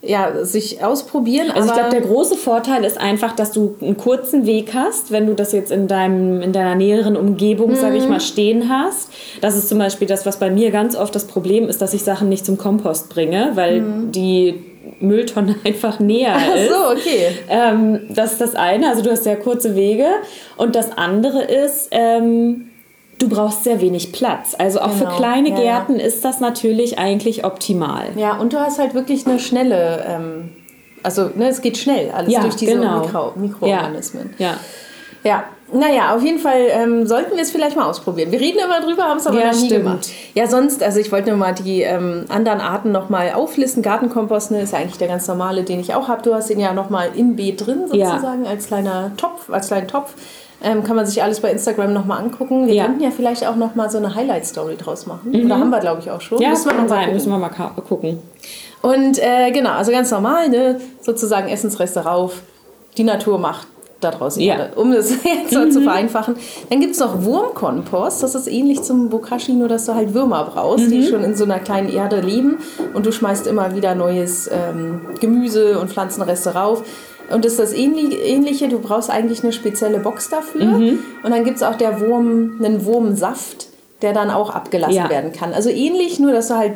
ja, 0.00 0.44
sich 0.44 0.82
ausprobieren. 0.84 1.50
Also 1.50 1.68
ich 1.68 1.74
glaube, 1.74 1.90
der 1.90 2.02
große 2.02 2.36
Vorteil 2.36 2.84
ist 2.84 2.98
einfach, 2.98 3.34
dass 3.34 3.50
du 3.50 3.74
einen 3.80 3.96
kurzen 3.96 4.46
Weg 4.46 4.72
hast, 4.72 5.10
wenn 5.10 5.26
du 5.26 5.34
das 5.34 5.50
jetzt 5.52 5.72
in, 5.72 5.88
deinem, 5.88 6.40
in 6.40 6.52
deiner 6.52 6.76
näheren 6.76 7.16
Umgebung, 7.16 7.74
sage 7.74 7.96
Mhm. 7.96 8.02
ich 8.04 8.08
mal, 8.08 8.20
stehen 8.20 8.68
hast. 8.68 9.10
Das 9.40 9.56
ist 9.56 9.68
zum 9.68 9.78
Beispiel 9.78 10.06
das, 10.06 10.24
was 10.24 10.38
bei 10.38 10.50
mir 10.50 10.70
ganz 10.70 10.94
oft 10.94 11.14
das 11.14 11.24
Problem 11.26 11.68
ist, 11.68 11.82
dass 11.82 11.94
ich 11.94 12.04
Sachen 12.04 12.28
nicht 12.28 12.46
zum 12.46 12.58
Kompost 12.58 13.08
bringe, 13.08 13.50
weil 13.54 13.82
die 14.10 14.62
Mülltonne 15.00 15.56
einfach 15.64 15.98
näher 15.98 16.36
Mhm. 16.36 16.42
Ach 16.48 16.56
ist. 16.56 16.68
so, 16.68 16.90
okay. 16.92 17.26
Ähm, 17.48 18.00
das 18.10 18.32
ist 18.32 18.40
das 18.40 18.54
eine, 18.54 18.88
also 18.90 19.02
du 19.02 19.10
hast 19.10 19.24
sehr 19.24 19.36
kurze 19.36 19.74
Wege. 19.74 20.06
Und 20.56 20.76
das 20.76 20.96
andere 20.96 21.42
ist, 21.42 21.88
ähm, 21.90 22.67
du 23.18 23.28
brauchst 23.28 23.64
sehr 23.64 23.80
wenig 23.80 24.12
Platz. 24.12 24.54
Also 24.58 24.80
auch 24.80 24.96
Genau, 24.96 25.10
für 25.10 25.16
kleine 25.16 25.50
ja, 25.50 25.54
ja. 25.56 25.60
Gärten 25.62 25.96
ist 26.00 26.24
das 26.24 26.40
natürlich 26.40 26.98
eigentlich 26.98 27.44
optimal. 27.44 28.04
Ja, 28.16 28.36
und 28.38 28.52
du 28.52 28.58
hast 28.58 28.78
halt 28.78 28.94
wirklich 28.94 29.26
eine 29.26 29.38
schnelle, 29.38 30.04
ähm, 30.08 30.50
also 31.02 31.30
ne, 31.34 31.48
es 31.48 31.60
geht 31.60 31.76
schnell, 31.78 32.10
alles 32.12 32.32
Ja, 32.32 32.40
durch 32.42 32.56
diese 32.56 32.74
genau. 32.74 33.00
Mikro 33.00 33.32
Mikroorganismen. 33.36 34.34
Ja. 34.38 34.54
Ja. 35.24 35.44
naja, 35.72 36.14
auf 36.14 36.22
jeden 36.22 36.38
Fall 36.38 36.68
ähm, 36.70 37.06
sollten 37.06 37.34
wir 37.34 37.42
es 37.42 37.50
vielleicht 37.50 37.76
mal 37.76 37.86
ausprobieren. 37.86 38.30
Wir 38.30 38.40
reden 38.40 38.58
immer 38.64 38.80
drüber, 38.80 39.02
haben 39.02 39.18
es 39.18 39.26
aber 39.26 39.40
Ja, 39.40 39.46
noch 39.52 39.60
nie 39.60 39.66
stimmt. 39.66 39.82
gemacht. 39.84 40.08
Ja, 40.34 40.46
sonst, 40.46 40.80
also 40.82 41.00
ich 41.00 41.10
wollte 41.10 41.30
nur 41.30 41.36
mal 41.38 41.54
die 41.54 41.82
ähm, 41.82 42.24
anderen 42.28 42.60
Arten 42.60 42.92
nochmal 42.92 43.32
auflisten. 43.34 43.82
Gartenkompost 43.82 44.52
ne, 44.52 44.62
ist 44.62 44.72
ja 44.72 44.78
eigentlich 44.78 44.96
der 44.98 45.08
ganz 45.08 45.26
normale, 45.26 45.64
den 45.64 45.80
ich 45.80 45.92
auch 45.94 46.06
habe. 46.08 46.22
Du 46.22 46.34
hast 46.34 46.48
den 46.50 46.60
ja 46.60 46.72
nochmal 46.72 47.10
im 47.16 47.34
Beet 47.34 47.66
drin 47.66 47.80
Ja. 47.92 48.10
sozusagen, 48.12 48.46
als 48.46 48.68
kleiner 48.68 49.10
Topf, 49.16 49.50
als 49.50 49.66
kleinen 49.66 49.88
Topf. 49.88 50.14
Ähm, 50.62 50.82
kann 50.82 50.96
man 50.96 51.06
sich 51.06 51.22
alles 51.22 51.38
bei 51.40 51.52
Instagram 51.52 51.92
nochmal 51.92 52.18
angucken. 52.20 52.66
Wir 52.66 52.74
Ja. 52.74 52.84
könnten 52.86 53.02
ja 53.02 53.10
vielleicht 53.12 53.46
auch 53.46 53.54
nochmal 53.54 53.90
so 53.90 53.98
eine 53.98 54.14
Highlight-Story 54.14 54.76
draus 54.76 55.06
machen. 55.06 55.32
Oder 55.44 55.56
haben 55.58 55.70
wir, 55.70 55.78
glaube 55.78 56.00
ich, 56.00 56.10
auch 56.10 56.20
schon. 56.20 56.40
Ja, 56.42 56.50
Müssen 56.50 56.66
wir 56.66 56.74
kann 56.74 56.88
sein. 56.88 56.98
gucken. 57.00 57.14
Müssen 57.14 57.30
wir 57.30 57.38
mal 57.38 57.72
gucken. 57.88 58.18
Und 58.82 59.18
äh, 59.18 59.50
genau, 59.52 59.70
also 59.70 59.92
ganz 59.92 60.10
normal, 60.10 60.48
ne? 60.48 60.80
sozusagen 61.00 61.48
Essensreste 61.48 62.00
rauf, 62.00 62.42
die 62.96 63.04
Natur 63.04 63.38
macht 63.38 63.66
da 64.00 64.12
draußen 64.12 64.40
Ja. 64.42 64.54
gerade, 64.56 64.74
um 64.76 64.92
das 64.92 65.10
jetzt 65.24 65.52
so 65.52 65.68
zu 65.68 65.80
vereinfachen. 65.82 66.36
Dann 66.70 66.80
gibt 66.80 66.94
es 66.94 67.00
noch 67.00 67.22
Wurmkompost, 67.24 68.22
das 68.22 68.34
ist 68.36 68.46
ähnlich 68.46 68.82
zum 68.82 69.08
Bokashi, 69.10 69.52
nur 69.52 69.66
dass 69.68 69.86
du 69.86 69.94
halt 69.94 70.14
Würmer 70.14 70.44
brauchst, 70.52 70.88
die 70.90 71.04
schon 71.06 71.24
in 71.24 71.34
so 71.34 71.42
einer 71.44 71.58
kleinen 71.58 71.88
Erde 71.88 72.20
leben 72.20 72.58
und 72.94 73.06
du 73.06 73.10
schmeißt 73.12 73.48
immer 73.48 73.74
wieder 73.74 73.96
neues 73.96 74.48
ähm, 74.52 75.00
Gemüse 75.20 75.80
und 75.80 75.90
Pflanzenreste 75.90 76.54
rauf. 76.54 76.82
Und 77.30 77.44
das 77.44 77.52
ist 77.52 77.60
das 77.60 77.74
Ähnli- 77.74 78.14
Ähnliche, 78.16 78.68
du 78.68 78.78
brauchst 78.78 79.10
eigentlich 79.10 79.42
eine 79.42 79.52
spezielle 79.52 79.98
Box 79.98 80.30
dafür. 80.30 80.62
Und 81.22 81.30
dann 81.30 81.44
gibt 81.44 81.56
es 81.58 81.62
auch 81.62 81.74
der 81.76 82.00
Wurm, 82.00 82.52
einen 82.62 82.84
Wurmsaft, 82.84 83.68
der 84.02 84.12
dann 84.12 84.30
auch 84.30 84.50
abgelassen 84.50 84.94
Ja. 84.94 85.10
werden 85.10 85.32
kann. 85.32 85.52
Also 85.52 85.70
ähnlich, 85.70 86.20
nur 86.20 86.30
dass 86.32 86.48
du 86.48 86.54
halt, 86.56 86.74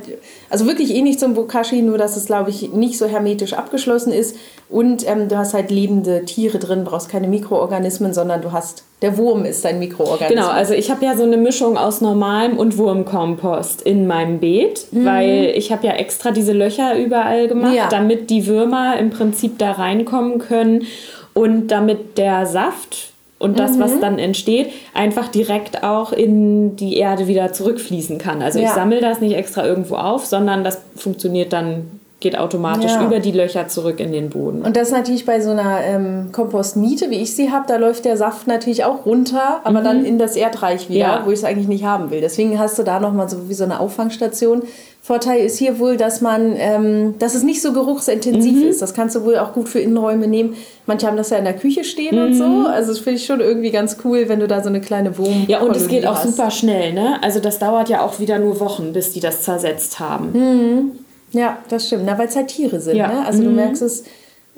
also 0.50 0.66
wirklich 0.66 0.92
ähnlich 0.92 1.20
zum 1.20 1.34
Bokashi, 1.34 1.80
nur 1.80 1.96
dass 1.96 2.16
es, 2.16 2.26
glaube 2.26 2.50
ich, 2.50 2.72
nicht 2.72 2.98
so 2.98 3.06
hermetisch 3.06 3.52
abgeschlossen 3.52 4.12
ist. 4.12 4.36
Und 4.68 5.08
ähm, 5.08 5.28
du 5.28 5.36
hast 5.36 5.54
halt 5.54 5.70
lebende 5.70 6.24
Tiere 6.24 6.58
drin, 6.58 6.82
brauchst 6.84 7.08
keine 7.08 7.28
Mikroorganismen, 7.28 8.12
sondern 8.12 8.42
du 8.42 8.50
hast, 8.50 8.82
der 9.02 9.16
Wurm 9.18 9.44
ist 9.44 9.64
dein 9.64 9.78
Mikroorganismus. 9.78 10.30
Genau, 10.46 10.48
also 10.48 10.74
ich 10.74 10.90
habe 10.90 11.04
ja 11.04 11.16
so 11.16 11.22
eine 11.22 11.36
Mischung 11.36 11.76
aus 11.76 12.00
normalem 12.00 12.56
und 12.58 12.76
Wurmkompost 12.78 13.82
in 13.82 14.06
meinem 14.08 14.40
Beet, 14.40 14.86
weil 14.90 15.52
ich 15.54 15.70
habe 15.70 15.86
ja 15.86 15.92
extra 15.92 16.32
diese 16.32 16.52
Löcher 16.52 16.96
überall 16.98 17.46
gemacht, 17.46 17.74
Ja. 17.74 17.88
damit 17.88 18.30
die 18.30 18.46
Würmer 18.48 18.96
im 18.98 19.10
Prinzip 19.10 19.58
da 19.58 19.72
reinkommen 19.72 20.38
können 20.38 20.86
und 21.34 21.68
damit 21.68 22.18
der 22.18 22.46
Saft 22.46 23.11
und 23.42 23.58
das, 23.58 23.78
was 23.80 23.98
dann 24.00 24.18
entsteht, 24.18 24.68
einfach 24.94 25.28
direkt 25.28 25.82
auch 25.82 26.12
in 26.12 26.76
die 26.76 26.96
Erde 26.96 27.26
wieder 27.26 27.52
zurückfließen 27.52 28.18
kann. 28.18 28.40
Also 28.40 28.58
ich 28.60 28.66
Ja. 28.66 28.74
sammle 28.74 29.00
das 29.00 29.20
nicht 29.20 29.34
extra 29.34 29.66
irgendwo 29.66 29.96
auf, 29.96 30.24
sondern 30.26 30.62
das 30.62 30.80
funktioniert 30.96 31.52
dann, 31.52 32.00
geht 32.22 32.38
automatisch 32.38 32.92
Ja. 32.92 33.04
über 33.04 33.20
die 33.20 33.32
Löcher 33.32 33.68
zurück 33.68 34.00
in 34.00 34.10
den 34.12 34.30
Boden. 34.30 34.62
Und 34.62 34.76
das 34.76 34.88
ist 34.88 34.94
natürlich 34.94 35.26
bei 35.26 35.40
so 35.40 35.50
einer 35.50 35.80
ähm, 35.84 36.30
Kompostmiete, 36.32 37.10
wie 37.10 37.16
ich 37.16 37.36
sie 37.36 37.50
habe, 37.50 37.66
da 37.68 37.76
läuft 37.76 38.06
der 38.06 38.16
Saft 38.16 38.46
natürlich 38.46 38.84
auch 38.84 39.04
runter, 39.04 39.60
aber 39.64 39.82
dann 39.82 40.06
in 40.06 40.18
das 40.18 40.36
Erdreich 40.36 40.88
wieder, 40.88 40.98
Ja. 41.00 41.22
wo 41.26 41.30
ich 41.30 41.40
es 41.40 41.44
eigentlich 41.44 41.68
nicht 41.68 41.84
haben 41.84 42.10
will. 42.10 42.22
Deswegen 42.22 42.58
hast 42.58 42.78
du 42.78 42.82
da 42.82 42.98
nochmal 43.00 43.28
so 43.28 43.50
wie 43.50 43.54
so 43.54 43.64
eine 43.64 43.78
Auffangstation. 43.80 44.62
Vorteil 45.04 45.44
ist 45.44 45.58
hier 45.58 45.80
wohl, 45.80 45.96
dass 45.96 46.20
man, 46.20 46.54
ähm, 46.56 47.16
dass 47.18 47.34
es 47.34 47.42
nicht 47.42 47.60
so 47.60 47.72
geruchsintensiv 47.72 48.62
ist. 48.64 48.80
Das 48.80 48.94
kannst 48.94 49.16
du 49.16 49.24
wohl 49.24 49.36
auch 49.36 49.52
gut 49.52 49.68
für 49.68 49.80
Innenräume 49.80 50.28
nehmen. 50.28 50.54
Manche 50.86 51.08
haben 51.08 51.16
das 51.16 51.30
ja 51.30 51.38
in 51.38 51.44
der 51.44 51.54
Küche 51.56 51.82
stehen 51.82 52.16
und 52.22 52.34
so. 52.34 52.68
Also 52.68 52.90
das 52.92 53.00
finde 53.00 53.16
ich 53.18 53.26
schon 53.26 53.40
irgendwie 53.40 53.72
ganz 53.72 53.96
cool, 54.04 54.28
wenn 54.28 54.38
du 54.38 54.46
da 54.46 54.62
so 54.62 54.68
eine 54.68 54.80
kleine 54.80 55.18
Wurm 55.18 55.44
Ja, 55.48 55.60
und 55.60 55.74
es 55.74 55.88
geht 55.88 56.06
auch 56.06 56.14
hast. 56.22 56.36
super 56.36 56.52
schnell, 56.52 56.92
ne? 56.92 57.16
Also 57.20 57.40
das 57.40 57.58
dauert 57.58 57.88
ja 57.88 58.02
auch 58.02 58.20
wieder 58.20 58.38
nur 58.38 58.60
Wochen, 58.60 58.92
bis 58.92 59.12
die 59.12 59.18
das 59.18 59.42
zersetzt 59.42 59.98
haben. 59.98 61.01
Ja, 61.32 61.58
das 61.68 61.86
stimmt. 61.86 62.04
Na, 62.06 62.18
weil 62.18 62.28
es 62.28 62.36
halt 62.36 62.48
Tiere 62.48 62.80
sind. 62.80 62.96
Ja. 62.96 63.08
Ne? 63.08 63.26
Also 63.26 63.42
du 63.42 63.50
merkst 63.50 63.82
es, 63.82 64.04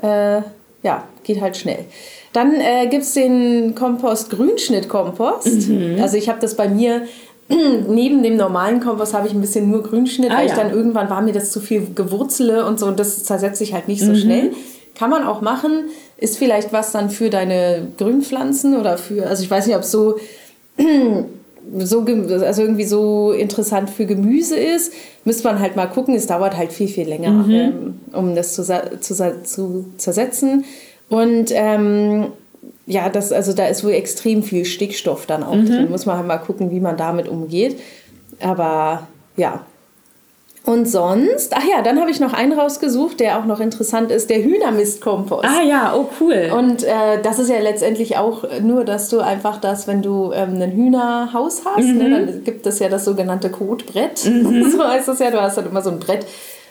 äh, 0.02 0.40
ja, 0.82 1.04
geht 1.22 1.40
halt 1.40 1.56
schnell. 1.56 1.84
Dann 2.32 2.54
äh, 2.60 2.86
gibt 2.88 3.04
es 3.04 3.14
den 3.14 3.74
Kompost 3.74 4.30
Grünschnittkompost. 4.30 5.68
Mhm. 5.68 5.98
Also 6.02 6.16
ich 6.16 6.28
habe 6.28 6.40
das 6.40 6.56
bei 6.56 6.68
mir, 6.68 7.02
neben 7.48 8.22
dem 8.22 8.36
normalen 8.36 8.80
Kompost 8.80 9.14
habe 9.14 9.28
ich 9.28 9.34
ein 9.34 9.40
bisschen 9.40 9.70
nur 9.70 9.82
Grünschnitt, 9.82 10.30
Ah, 10.32 10.38
weil 10.38 10.46
ich 10.46 10.52
ja. 10.52 10.58
dann 10.58 10.70
irgendwann 10.72 11.08
war 11.10 11.22
mir 11.22 11.32
das 11.32 11.52
zu 11.52 11.60
viel 11.60 11.86
Gewurzele 11.94 12.66
und 12.66 12.80
so 12.80 12.86
und 12.86 12.98
das 12.98 13.22
zersetzt 13.24 13.58
sich 13.58 13.72
halt 13.72 13.86
nicht 13.88 14.02
Mhm. 14.02 14.06
so 14.06 14.14
schnell. 14.20 14.50
Kann 14.96 15.10
man 15.10 15.24
auch 15.24 15.40
machen. 15.40 15.84
Ist 16.18 16.38
vielleicht 16.38 16.72
was 16.72 16.92
dann 16.92 17.10
für 17.10 17.30
deine 17.30 17.88
Grünpflanzen 17.98 18.76
oder 18.78 18.96
für, 18.98 19.26
also 19.26 19.42
ich 19.42 19.50
weiß 19.50 19.66
nicht, 19.66 19.76
ob 19.76 19.84
so 19.84 20.16
so, 21.78 22.00
also 22.00 22.62
irgendwie 22.62 22.84
so 22.84 23.32
interessant 23.32 23.90
für 23.90 24.06
Gemüse 24.06 24.56
ist, 24.56 24.92
müsste 25.24 25.44
man 25.44 25.60
halt 25.60 25.76
mal 25.76 25.86
gucken. 25.86 26.14
Es 26.14 26.26
dauert 26.26 26.56
halt 26.56 26.72
viel, 26.72 26.88
viel 26.88 27.08
länger, 27.08 27.44
ähm, 27.48 28.00
um 28.12 28.34
das 28.34 28.54
zu, 28.54 28.62
zu, 29.00 29.42
zu 29.44 29.84
zersetzen. 29.96 30.64
Und 31.08 31.50
ähm, 31.52 32.26
ja, 32.86 33.08
das, 33.08 33.32
also 33.32 33.52
da 33.52 33.66
ist 33.66 33.84
wohl 33.84 33.92
extrem 33.92 34.42
viel 34.42 34.64
Stickstoff 34.64 35.26
dann 35.26 35.42
auch 35.42 35.54
drin. 35.54 35.90
Muss 35.90 36.06
man 36.06 36.18
halt 36.18 36.26
mal 36.26 36.38
gucken, 36.38 36.70
wie 36.70 36.80
man 36.80 36.96
damit 36.96 37.28
umgeht. 37.28 37.78
Aber 38.40 39.06
ja. 39.36 39.64
Und 40.66 40.86
sonst, 40.86 41.52
ach 41.54 41.64
ja, 41.64 41.82
dann 41.82 42.00
habe 42.00 42.10
ich 42.10 42.20
noch 42.20 42.32
einen 42.32 42.52
rausgesucht, 42.52 43.20
der 43.20 43.38
auch 43.38 43.44
noch 43.44 43.60
interessant 43.60 44.10
ist, 44.10 44.30
der 44.30 44.42
Hühnermistkompost. 44.42 45.44
Ah 45.44 45.62
ja, 45.62 45.94
oh 45.94 46.08
cool. 46.20 46.50
Und 46.56 46.82
äh, 46.84 47.20
das 47.22 47.38
ist 47.38 47.50
ja 47.50 47.58
letztendlich 47.58 48.16
auch 48.16 48.44
nur, 48.62 48.84
dass 48.84 49.10
du 49.10 49.20
einfach 49.20 49.60
das, 49.60 49.86
wenn 49.86 50.00
du 50.00 50.32
ähm, 50.32 50.60
ein 50.62 50.72
Hühnerhaus 50.72 51.64
hast, 51.66 51.84
mhm. 51.84 51.98
ne, 51.98 52.10
dann 52.10 52.44
gibt 52.44 52.66
es 52.66 52.78
ja 52.78 52.88
das 52.88 53.04
sogenannte 53.04 53.50
Kotbrett. 53.50 54.24
Mhm. 54.24 54.70
so 54.76 54.82
heißt 54.82 55.06
das 55.06 55.18
ja, 55.18 55.30
du 55.30 55.40
hast 55.42 55.58
dann 55.58 55.66
immer 55.66 55.82
so 55.82 55.90
ein 55.90 55.98
Brett, 55.98 56.24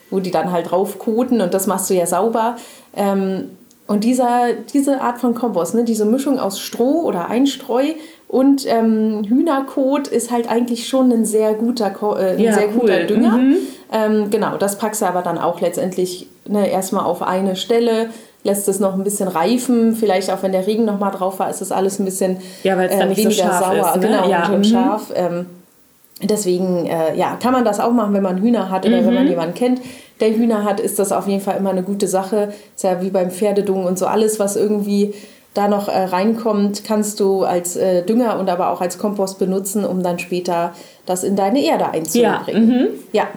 wo 0.09 0.19
die 0.19 0.31
dann 0.31 0.51
halt 0.51 0.71
drauf 0.71 0.97
koten 0.97 1.39
und 1.39 1.53
das 1.53 1.67
machst 1.67 1.87
du 1.91 1.93
ja 1.93 2.07
sauber. 2.07 2.55
Ähm, 2.95 3.51
und 3.85 4.03
dieser, 4.05 4.53
diese 4.73 5.01
Art 5.01 5.19
von 5.19 5.35
Kompost, 5.35 5.75
ne, 5.75 5.83
diese 5.83 6.05
Mischung 6.05 6.39
aus 6.39 6.59
Stroh 6.59 7.03
oder 7.03 7.29
Einstreu 7.29 7.93
und 8.33 8.65
ähm, 8.65 9.23
Hühnerkot 9.27 10.07
ist 10.07 10.31
halt 10.31 10.49
eigentlich 10.49 10.87
schon 10.87 11.11
ein 11.11 11.23
sehr 11.23 11.53
guter, 11.53 11.93
äh, 12.17 12.31
ein 12.31 12.39
ja, 12.39 12.53
sehr 12.53 12.69
cool. 12.69 12.79
guter 12.79 13.03
Dünger. 13.03 13.37
Mhm. 13.37 13.57
Ähm, 13.93 14.31
genau, 14.31 14.57
das 14.57 14.77
packst 14.79 15.01
du 15.01 15.05
aber 15.05 15.21
dann 15.21 15.37
auch 15.37 15.61
letztendlich 15.61 16.27
ne, 16.47 16.67
erstmal 16.67 17.05
auf 17.05 17.21
eine 17.21 17.55
Stelle, 17.55 18.09
lässt 18.43 18.67
es 18.67 18.79
noch 18.79 18.95
ein 18.95 19.03
bisschen 19.03 19.27
reifen. 19.27 19.95
Vielleicht 19.95 20.31
auch 20.31 20.41
wenn 20.41 20.51
der 20.51 20.65
Regen 20.65 20.83
noch 20.83 20.99
mal 20.99 21.11
drauf 21.11 21.39
war, 21.39 21.49
ist 21.49 21.61
das 21.61 21.71
alles 21.71 21.99
ein 21.99 22.05
bisschen 22.05 22.37
ja, 22.63 22.73
äh, 22.81 23.15
weniger 23.15 23.31
so 23.31 23.65
sauer, 23.65 23.93
ist, 23.93 24.01
ne? 24.01 24.07
genau, 24.07 24.27
ja. 24.27 24.47
und 24.49 24.57
mhm. 24.57 24.63
scharf. 24.63 25.13
Ähm, 25.15 25.45
deswegen 26.21 26.87
äh, 26.87 27.15
ja, 27.15 27.37
kann 27.41 27.53
man 27.53 27.63
das 27.63 27.79
auch 27.79 27.91
machen, 27.91 28.13
wenn 28.15 28.23
man 28.23 28.41
Hühner 28.41 28.71
hat 28.71 28.85
oder 28.85 29.01
mhm. 29.01 29.07
wenn 29.07 29.13
man 29.13 29.27
jemanden 29.27 29.53
kennt, 29.53 29.79
der 30.19 30.35
Hühner 30.35 30.63
hat, 30.63 30.79
ist 30.79 30.97
das 30.97 31.11
auf 31.11 31.27
jeden 31.27 31.41
Fall 31.41 31.57
immer 31.57 31.69
eine 31.69 31.83
gute 31.83 32.07
Sache. 32.07 32.53
Ist 32.75 32.83
ja 32.83 33.01
wie 33.01 33.11
beim 33.11 33.29
Pferdedung 33.29 33.85
und 33.85 33.99
so 33.99 34.07
alles, 34.07 34.39
was 34.39 34.55
irgendwie 34.55 35.13
da 35.53 35.67
noch 35.67 35.87
äh, 35.87 36.05
reinkommt, 36.05 36.83
kannst 36.83 37.19
du 37.19 37.43
als 37.43 37.75
äh, 37.75 38.03
Dünger 38.03 38.39
und 38.39 38.49
aber 38.49 38.71
auch 38.71 38.81
als 38.81 38.97
Kompost 38.97 39.37
benutzen, 39.37 39.85
um 39.85 40.01
dann 40.01 40.17
später 40.17 40.73
das 41.05 41.23
in 41.23 41.35
deine 41.35 41.63
Erde 41.63 41.89
einzubringen. 41.89 42.41
Ja. 42.51 42.59
Mhm. 42.59 42.87
ja. 43.11 43.27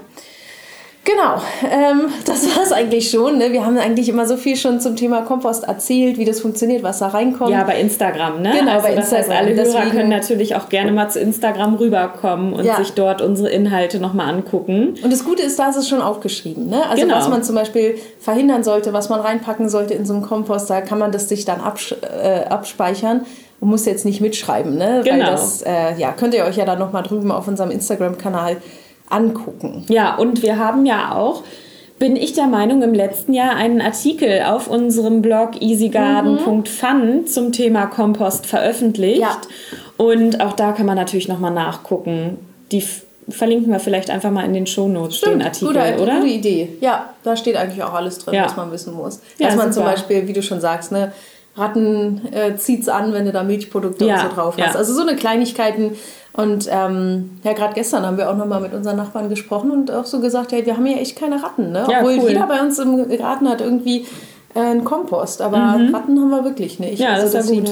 Genau, 1.06 1.40
ähm, 1.62 2.08
das 2.24 2.56
war 2.56 2.64
es 2.64 2.72
eigentlich 2.72 3.08
schon. 3.10 3.38
Ne? 3.38 3.52
Wir 3.52 3.64
haben 3.64 3.78
eigentlich 3.78 4.08
immer 4.08 4.26
so 4.26 4.36
viel 4.36 4.56
schon 4.56 4.80
zum 4.80 4.96
Thema 4.96 5.22
Kompost 5.22 5.62
erzählt, 5.62 6.18
wie 6.18 6.24
das 6.24 6.40
funktioniert, 6.40 6.82
was 6.82 6.98
da 6.98 7.08
reinkommt. 7.08 7.50
Ja, 7.52 7.62
bei 7.62 7.80
Instagram, 7.80 8.42
ne? 8.42 8.52
Genau, 8.58 8.72
also 8.72 8.88
bei 8.88 8.94
Instagram. 8.94 8.98
Das 8.98 9.12
heißt, 9.12 9.30
alle 9.30 9.54
Hörer 9.54 9.64
Deswegen, 9.64 9.90
können 9.90 10.08
natürlich 10.08 10.56
auch 10.56 10.68
gerne 10.68 10.90
mal 10.90 11.08
zu 11.08 11.20
Instagram 11.20 11.76
rüberkommen 11.76 12.52
und 12.52 12.64
ja. 12.64 12.76
sich 12.76 12.92
dort 12.92 13.22
unsere 13.22 13.48
Inhalte 13.50 14.00
nochmal 14.00 14.28
angucken. 14.34 14.94
Und 15.00 15.12
das 15.12 15.24
Gute 15.24 15.42
ist, 15.42 15.56
da 15.60 15.68
ist 15.68 15.76
es 15.76 15.88
schon 15.88 16.02
aufgeschrieben. 16.02 16.68
Ne? 16.68 16.84
Also 16.90 17.02
genau. 17.02 17.16
was 17.16 17.28
man 17.28 17.44
zum 17.44 17.54
Beispiel 17.54 17.98
verhindern 18.18 18.64
sollte, 18.64 18.92
was 18.92 19.08
man 19.08 19.20
reinpacken 19.20 19.68
sollte 19.68 19.94
in 19.94 20.06
so 20.06 20.14
einen 20.14 20.22
Kompost, 20.22 20.68
da 20.68 20.80
kann 20.80 20.98
man 20.98 21.12
das 21.12 21.28
sich 21.28 21.44
dann 21.44 21.60
abs 21.60 21.92
äh, 22.02 22.46
abspeichern 22.48 23.24
und 23.60 23.68
muss 23.68 23.86
jetzt 23.86 24.04
nicht 24.04 24.20
mitschreiben. 24.20 24.76
Ne? 24.76 25.02
Genau. 25.04 25.24
Weil 25.24 25.30
das 25.30 25.62
äh, 25.62 25.94
ja, 25.98 26.10
könnt 26.10 26.34
ihr 26.34 26.44
euch 26.44 26.56
ja 26.56 26.64
dann 26.64 26.80
nochmal 26.80 27.04
drüben 27.04 27.30
auf 27.30 27.46
unserem 27.46 27.70
Instagram-Kanal 27.70 28.56
angucken. 29.08 29.84
Ja, 29.88 30.16
und 30.16 30.42
wir 30.42 30.58
haben 30.58 30.86
ja 30.86 31.14
auch, 31.14 31.42
bin 31.98 32.16
ich 32.16 32.34
der 32.34 32.46
Meinung, 32.46 32.82
im 32.82 32.94
letzten 32.94 33.32
Jahr 33.32 33.56
einen 33.56 33.80
Artikel 33.80 34.42
auf 34.42 34.68
unserem 34.68 35.22
Blog 35.22 35.60
easygarden.fun 35.60 36.64
mhm. 37.16 37.26
zum 37.26 37.52
Thema 37.52 37.86
Kompost 37.86 38.46
veröffentlicht. 38.46 39.20
Ja. 39.20 39.40
Und 39.96 40.40
auch 40.40 40.52
da 40.52 40.72
kann 40.72 40.86
man 40.86 40.96
natürlich 40.96 41.28
nochmal 41.28 41.52
nachgucken. 41.52 42.38
Die 42.70 42.84
verlinken 43.28 43.72
wir 43.72 43.80
vielleicht 43.80 44.10
einfach 44.10 44.30
mal 44.30 44.44
in 44.44 44.52
den 44.52 44.66
Shownotes 44.66 45.18
Stimmt, 45.18 45.36
den 45.36 45.42
Artikel, 45.42 45.68
gute, 45.68 46.02
oder? 46.02 46.20
Gute 46.20 46.28
Idee. 46.28 46.68
Ja, 46.80 47.10
da 47.22 47.36
steht 47.36 47.56
eigentlich 47.56 47.82
auch 47.82 47.94
alles 47.94 48.18
drin, 48.18 48.34
ja. 48.34 48.44
was 48.44 48.56
man 48.56 48.70
wissen 48.70 48.94
muss. 48.94 49.20
Dass 49.38 49.50
ja, 49.52 49.56
man 49.56 49.72
super. 49.72 49.72
zum 49.72 49.84
Beispiel, 49.84 50.28
wie 50.28 50.32
du 50.32 50.42
schon 50.42 50.60
sagst, 50.60 50.92
ne, 50.92 51.12
Ratten 51.56 52.20
äh, 52.32 52.52
es 52.52 52.88
an, 52.88 53.12
wenn 53.12 53.24
du 53.24 53.32
da 53.32 53.42
Milchprodukte 53.42 54.06
ja, 54.06 54.14
und 54.14 54.20
so 54.20 54.36
drauf 54.36 54.54
hast. 54.58 54.74
Ja. 54.74 54.78
Also 54.78 54.94
so 54.94 55.02
eine 55.02 55.16
Kleinigkeiten. 55.16 55.92
Und 56.32 56.68
ähm, 56.70 57.38
ja, 57.44 57.54
gerade 57.54 57.74
gestern 57.74 58.04
haben 58.04 58.18
wir 58.18 58.30
auch 58.30 58.36
nochmal 58.36 58.60
mit 58.60 58.74
unseren 58.74 58.96
Nachbarn 58.96 59.30
gesprochen 59.30 59.70
und 59.70 59.90
auch 59.90 60.04
so 60.04 60.20
gesagt, 60.20 60.52
hey, 60.52 60.66
wir 60.66 60.76
haben 60.76 60.86
ja 60.86 60.98
echt 60.98 61.18
keine 61.18 61.42
Ratten. 61.42 61.72
Ne? 61.72 61.86
Ja, 61.90 62.00
Obwohl 62.00 62.18
cool. 62.18 62.28
jeder 62.28 62.46
bei 62.46 62.60
uns 62.60 62.78
im 62.78 63.08
Garten 63.16 63.48
hat 63.48 63.62
irgendwie 63.62 64.04
äh, 64.54 64.60
einen 64.60 64.84
Kompost, 64.84 65.40
aber 65.40 65.56
mhm. 65.56 65.94
Ratten 65.94 66.20
haben 66.20 66.30
wir 66.30 66.44
wirklich 66.44 66.78
nicht. 66.78 66.98
Ja, 66.98 67.14
also 67.14 67.32
das 67.32 67.46
ist 67.46 67.54
ja 67.54 67.60
gut. 67.60 67.70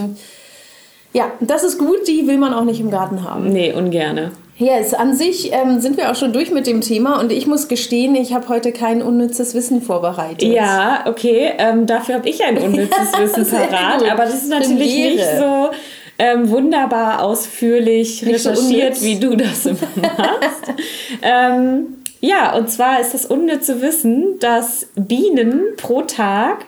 Ja, 1.12 1.30
das 1.40 1.62
ist 1.62 1.78
gut, 1.78 2.08
die 2.08 2.26
will 2.26 2.38
man 2.38 2.54
auch 2.54 2.64
nicht 2.64 2.80
im 2.80 2.90
Garten 2.90 3.22
haben. 3.22 3.52
Nee, 3.52 3.72
ungerne. 3.72 4.32
Ja, 4.56 4.78
yes, 4.78 4.94
an 4.94 5.14
sich 5.16 5.52
ähm, 5.52 5.80
sind 5.80 5.96
wir 5.96 6.10
auch 6.10 6.14
schon 6.14 6.32
durch 6.32 6.52
mit 6.52 6.66
dem 6.66 6.80
Thema 6.80 7.18
und 7.18 7.32
ich 7.32 7.46
muss 7.46 7.66
gestehen, 7.66 8.14
ich 8.14 8.32
habe 8.34 8.48
heute 8.48 8.70
kein 8.70 9.02
unnützes 9.02 9.52
Wissen 9.54 9.82
vorbereitet. 9.82 10.48
Ja, 10.48 11.04
okay, 11.06 11.52
ähm, 11.58 11.86
dafür 11.86 12.16
habe 12.16 12.28
ich 12.28 12.44
ein 12.44 12.58
unnützes 12.58 13.12
Wissen 13.18 13.46
parat, 13.50 14.08
aber 14.08 14.24
das 14.24 14.44
ist 14.44 14.50
natürlich 14.50 14.94
Premiere. 14.94 15.14
nicht 15.14 15.38
so 15.38 15.70
ähm, 16.18 16.50
wunderbar 16.50 17.22
ausführlich 17.22 18.22
nicht 18.22 18.46
recherchiert, 18.46 18.96
so 18.96 19.04
wie 19.04 19.18
du 19.18 19.36
das 19.36 19.66
immer 19.66 19.78
machst. 19.96 20.72
ähm, 21.22 21.86
ja, 22.20 22.56
und 22.56 22.70
zwar 22.70 23.00
ist 23.00 23.12
das 23.12 23.26
unnütze 23.26 23.82
Wissen, 23.82 24.38
dass 24.38 24.86
Bienen 24.94 25.62
pro 25.76 26.02
Tag 26.02 26.64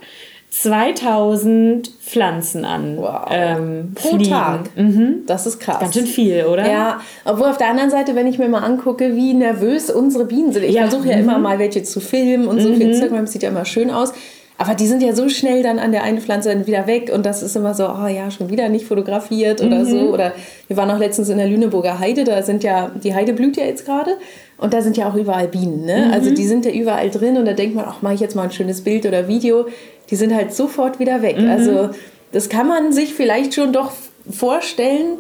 2000 0.63 1.91
Pflanzen 2.01 2.65
an. 2.65 2.97
Wow. 2.97 3.27
Ähm, 3.31 3.93
Pro 3.95 4.11
fliegen. 4.11 4.31
Tag. 4.31 4.77
Mhm. 4.77 5.25
Das 5.27 5.47
ist 5.47 5.61
krass. 5.61 5.81
Ganz 5.81 5.95
schön 5.95 6.07
viel, 6.07 6.45
oder? 6.45 6.71
Ja, 6.71 7.01
obwohl 7.25 7.47
auf 7.47 7.59
der 7.59 7.69
anderen 7.69 7.91
Seite, 7.91 8.15
wenn 8.15 8.27
ich 8.27 8.39
mir 8.39 8.49
mal 8.49 8.63
angucke, 8.63 9.15
wie 9.15 9.35
nervös 9.35 9.91
unsere 9.91 10.25
Bienen 10.25 10.53
sind. 10.53 10.65
Ich 10.65 10.75
ja. 10.75 10.89
versuche 10.89 11.09
ja 11.09 11.17
mhm. 11.17 11.25
immer 11.25 11.39
mal 11.39 11.59
welche 11.59 11.83
zu 11.83 12.01
filmen 12.01 12.49
und 12.49 12.61
so 12.61 12.71
mhm. 12.71 12.77
für 12.77 12.83
Instagram 12.85 13.27
sieht 13.27 13.43
ja 13.43 13.51
immer 13.51 13.65
schön 13.67 13.91
aus. 13.91 14.15
Aber 14.59 14.75
die 14.75 14.87
sind 14.87 15.03
ja 15.03 15.15
so 15.15 15.29
schnell 15.29 15.63
dann 15.63 15.79
an 15.79 15.93
der 15.93 16.03
einen 16.03 16.21
Pflanze 16.21 16.49
dann 16.49 16.67
wieder 16.67 16.87
weg 16.87 17.11
und 17.13 17.27
das 17.27 17.43
ist 17.43 17.57
immer 17.57 17.75
so, 17.75 17.89
oh 17.89 18.07
ja, 18.07 18.31
schon 18.31 18.49
wieder 18.49 18.71
nicht 18.71 18.87
fotografiert 18.87 19.61
oder 19.61 19.81
mhm. 19.81 19.85
so. 19.85 19.99
Oder 20.13 20.33
wir 20.69 20.79
waren 20.79 20.91
auch 20.91 20.99
letztens 20.99 21.29
in 21.29 21.37
der 21.37 21.47
Lüneburger 21.47 21.99
Heide, 21.99 22.25
da 22.25 22.43
sind 22.43 22.65
ja, 22.65 22.91
die 23.03 23.15
Heide 23.15 23.35
blüht 23.35 23.59
ja 23.59 23.65
jetzt 23.65 23.85
gerade 23.85 24.13
und 24.59 24.73
da 24.73 24.81
sind 24.81 24.97
ja 24.97 25.09
auch 25.09 25.15
überall 25.15 25.49
Bienen. 25.49 25.85
Ne? 25.85 26.07
Mhm. 26.07 26.13
Also 26.13 26.31
die 26.31 26.47
sind 26.47 26.65
ja 26.65 26.73
überall 26.73 27.11
drin 27.11 27.37
und 27.37 27.45
da 27.45 27.53
denkt 27.53 27.75
man, 27.75 27.85
ach, 27.87 28.03
mache 28.03 28.15
ich 28.15 28.21
jetzt 28.21 28.35
mal 28.35 28.45
ein 28.45 28.53
schönes 28.53 28.83
Bild 28.83 29.05
oder 29.05 29.29
Video. 29.29 29.67
Die 30.11 30.17
sind 30.17 30.35
halt 30.35 30.55
sofort 30.55 30.99
wieder 30.99 31.23
weg. 31.23 31.39
Mhm. 31.39 31.51
Also 31.51 31.91
das 32.33 32.49
kann 32.49 32.67
man 32.67 32.93
sich 32.93 33.15
vielleicht 33.15 33.55
schon 33.55 33.73
doch 33.73 33.93
vorstellen, 34.31 35.19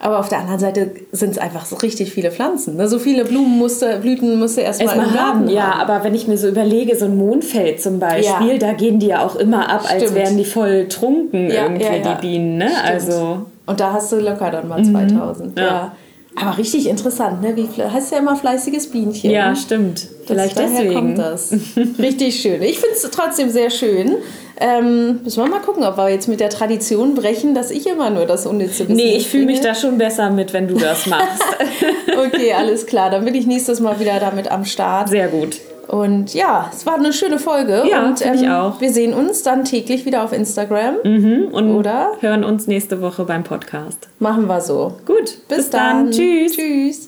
aber 0.00 0.20
auf 0.20 0.28
der 0.28 0.38
anderen 0.38 0.60
Seite 0.60 0.92
sind 1.12 1.30
es 1.30 1.38
einfach 1.38 1.66
so 1.66 1.76
richtig 1.76 2.12
viele 2.12 2.30
Pflanzen. 2.30 2.76
Ne? 2.76 2.88
So 2.88 2.98
viele 2.98 3.24
Blumen 3.24 3.58
musste, 3.58 3.98
Blüten 3.98 4.38
musste 4.38 4.60
erst, 4.60 4.80
erst 4.80 4.96
mal, 4.96 5.12
haben. 5.12 5.48
Ja, 5.48 5.72
aber 5.74 6.04
wenn 6.04 6.14
ich 6.14 6.28
mir 6.28 6.38
so 6.38 6.48
überlege, 6.48 6.96
so 6.96 7.06
ein 7.06 7.16
Mondfeld 7.16 7.82
zum 7.82 7.98
Beispiel, 7.98 8.52
ja. 8.52 8.58
da 8.58 8.72
gehen 8.72 9.00
die 9.00 9.08
ja 9.08 9.26
auch 9.26 9.36
immer 9.36 9.68
ab, 9.68 9.82
Stimmt. 9.84 10.02
als 10.02 10.14
wären 10.14 10.36
die 10.36 10.44
voll 10.44 10.86
trunken 10.88 11.50
ja, 11.50 11.64
irgendwie, 11.64 11.84
ja, 11.84 12.14
die 12.14 12.20
Bienen. 12.20 12.58
Ne? 12.58 12.70
Also 12.84 13.46
Und 13.66 13.80
da 13.80 13.92
hast 13.92 14.12
du 14.12 14.16
locker 14.20 14.50
dann 14.50 14.68
mal 14.68 14.84
2000. 14.84 15.56
Mhm. 15.56 15.62
ja. 15.62 15.92
Aber 16.40 16.58
richtig 16.58 16.88
interessant, 16.88 17.42
ne? 17.42 17.56
Wie 17.56 17.66
heißt 17.82 18.12
ja 18.12 18.18
immer 18.18 18.36
fleißiges 18.36 18.88
Bienchen. 18.88 19.30
Ja, 19.30 19.54
stimmt. 19.56 20.06
Vielleicht 20.26 20.58
das, 20.58 20.70
deswegen. 20.72 20.94
kommt 20.94 21.18
das. 21.18 21.52
richtig 21.98 22.40
schön. 22.40 22.62
Ich 22.62 22.78
finde 22.78 22.94
es 22.94 23.10
trotzdem 23.10 23.50
sehr 23.50 23.70
schön. 23.70 24.16
Ähm, 24.60 25.20
müssen 25.22 25.42
wir 25.42 25.48
mal 25.48 25.60
gucken, 25.60 25.84
ob 25.84 25.96
wir 25.96 26.08
jetzt 26.10 26.28
mit 26.28 26.40
der 26.40 26.50
Tradition 26.50 27.14
brechen, 27.14 27.54
dass 27.54 27.70
ich 27.70 27.86
immer 27.86 28.10
nur 28.10 28.26
das 28.26 28.44
unnütze 28.44 28.88
Wissen 28.88 28.96
Nee, 28.96 29.16
ich 29.16 29.28
fühle 29.28 29.46
mich 29.46 29.60
da 29.60 29.74
schon 29.74 29.98
besser 29.98 30.30
mit, 30.30 30.52
wenn 30.52 30.68
du 30.68 30.74
das 30.74 31.06
machst. 31.06 31.42
okay, 32.26 32.52
alles 32.52 32.86
klar. 32.86 33.10
Dann 33.10 33.24
bin 33.24 33.34
ich 33.34 33.46
nächstes 33.46 33.80
Mal 33.80 33.98
wieder 34.00 34.18
damit 34.20 34.50
am 34.50 34.64
Start. 34.64 35.08
Sehr 35.08 35.28
gut. 35.28 35.60
Und 35.88 36.34
ja, 36.34 36.70
es 36.72 36.84
war 36.84 36.96
eine 36.96 37.14
schöne 37.14 37.38
Folge. 37.38 37.84
Ja, 37.90 38.06
und 38.06 38.24
ähm, 38.24 38.34
ich 38.34 38.48
auch. 38.48 38.80
Wir 38.80 38.92
sehen 38.92 39.14
uns 39.14 39.42
dann 39.42 39.64
täglich 39.64 40.04
wieder 40.04 40.22
auf 40.22 40.32
Instagram. 40.32 40.96
Mhm, 41.02 41.48
und 41.50 41.70
oder 41.74 42.12
hören 42.20 42.44
uns 42.44 42.66
nächste 42.66 43.00
Woche 43.00 43.24
beim 43.24 43.42
Podcast. 43.42 44.08
Machen 44.18 44.46
wir 44.46 44.60
so. 44.60 44.98
Gut, 45.06 45.24
bis, 45.48 45.56
bis 45.56 45.70
dann. 45.70 46.04
dann. 46.04 46.10
Tschüss. 46.10 46.52
Tschüss. 46.52 47.07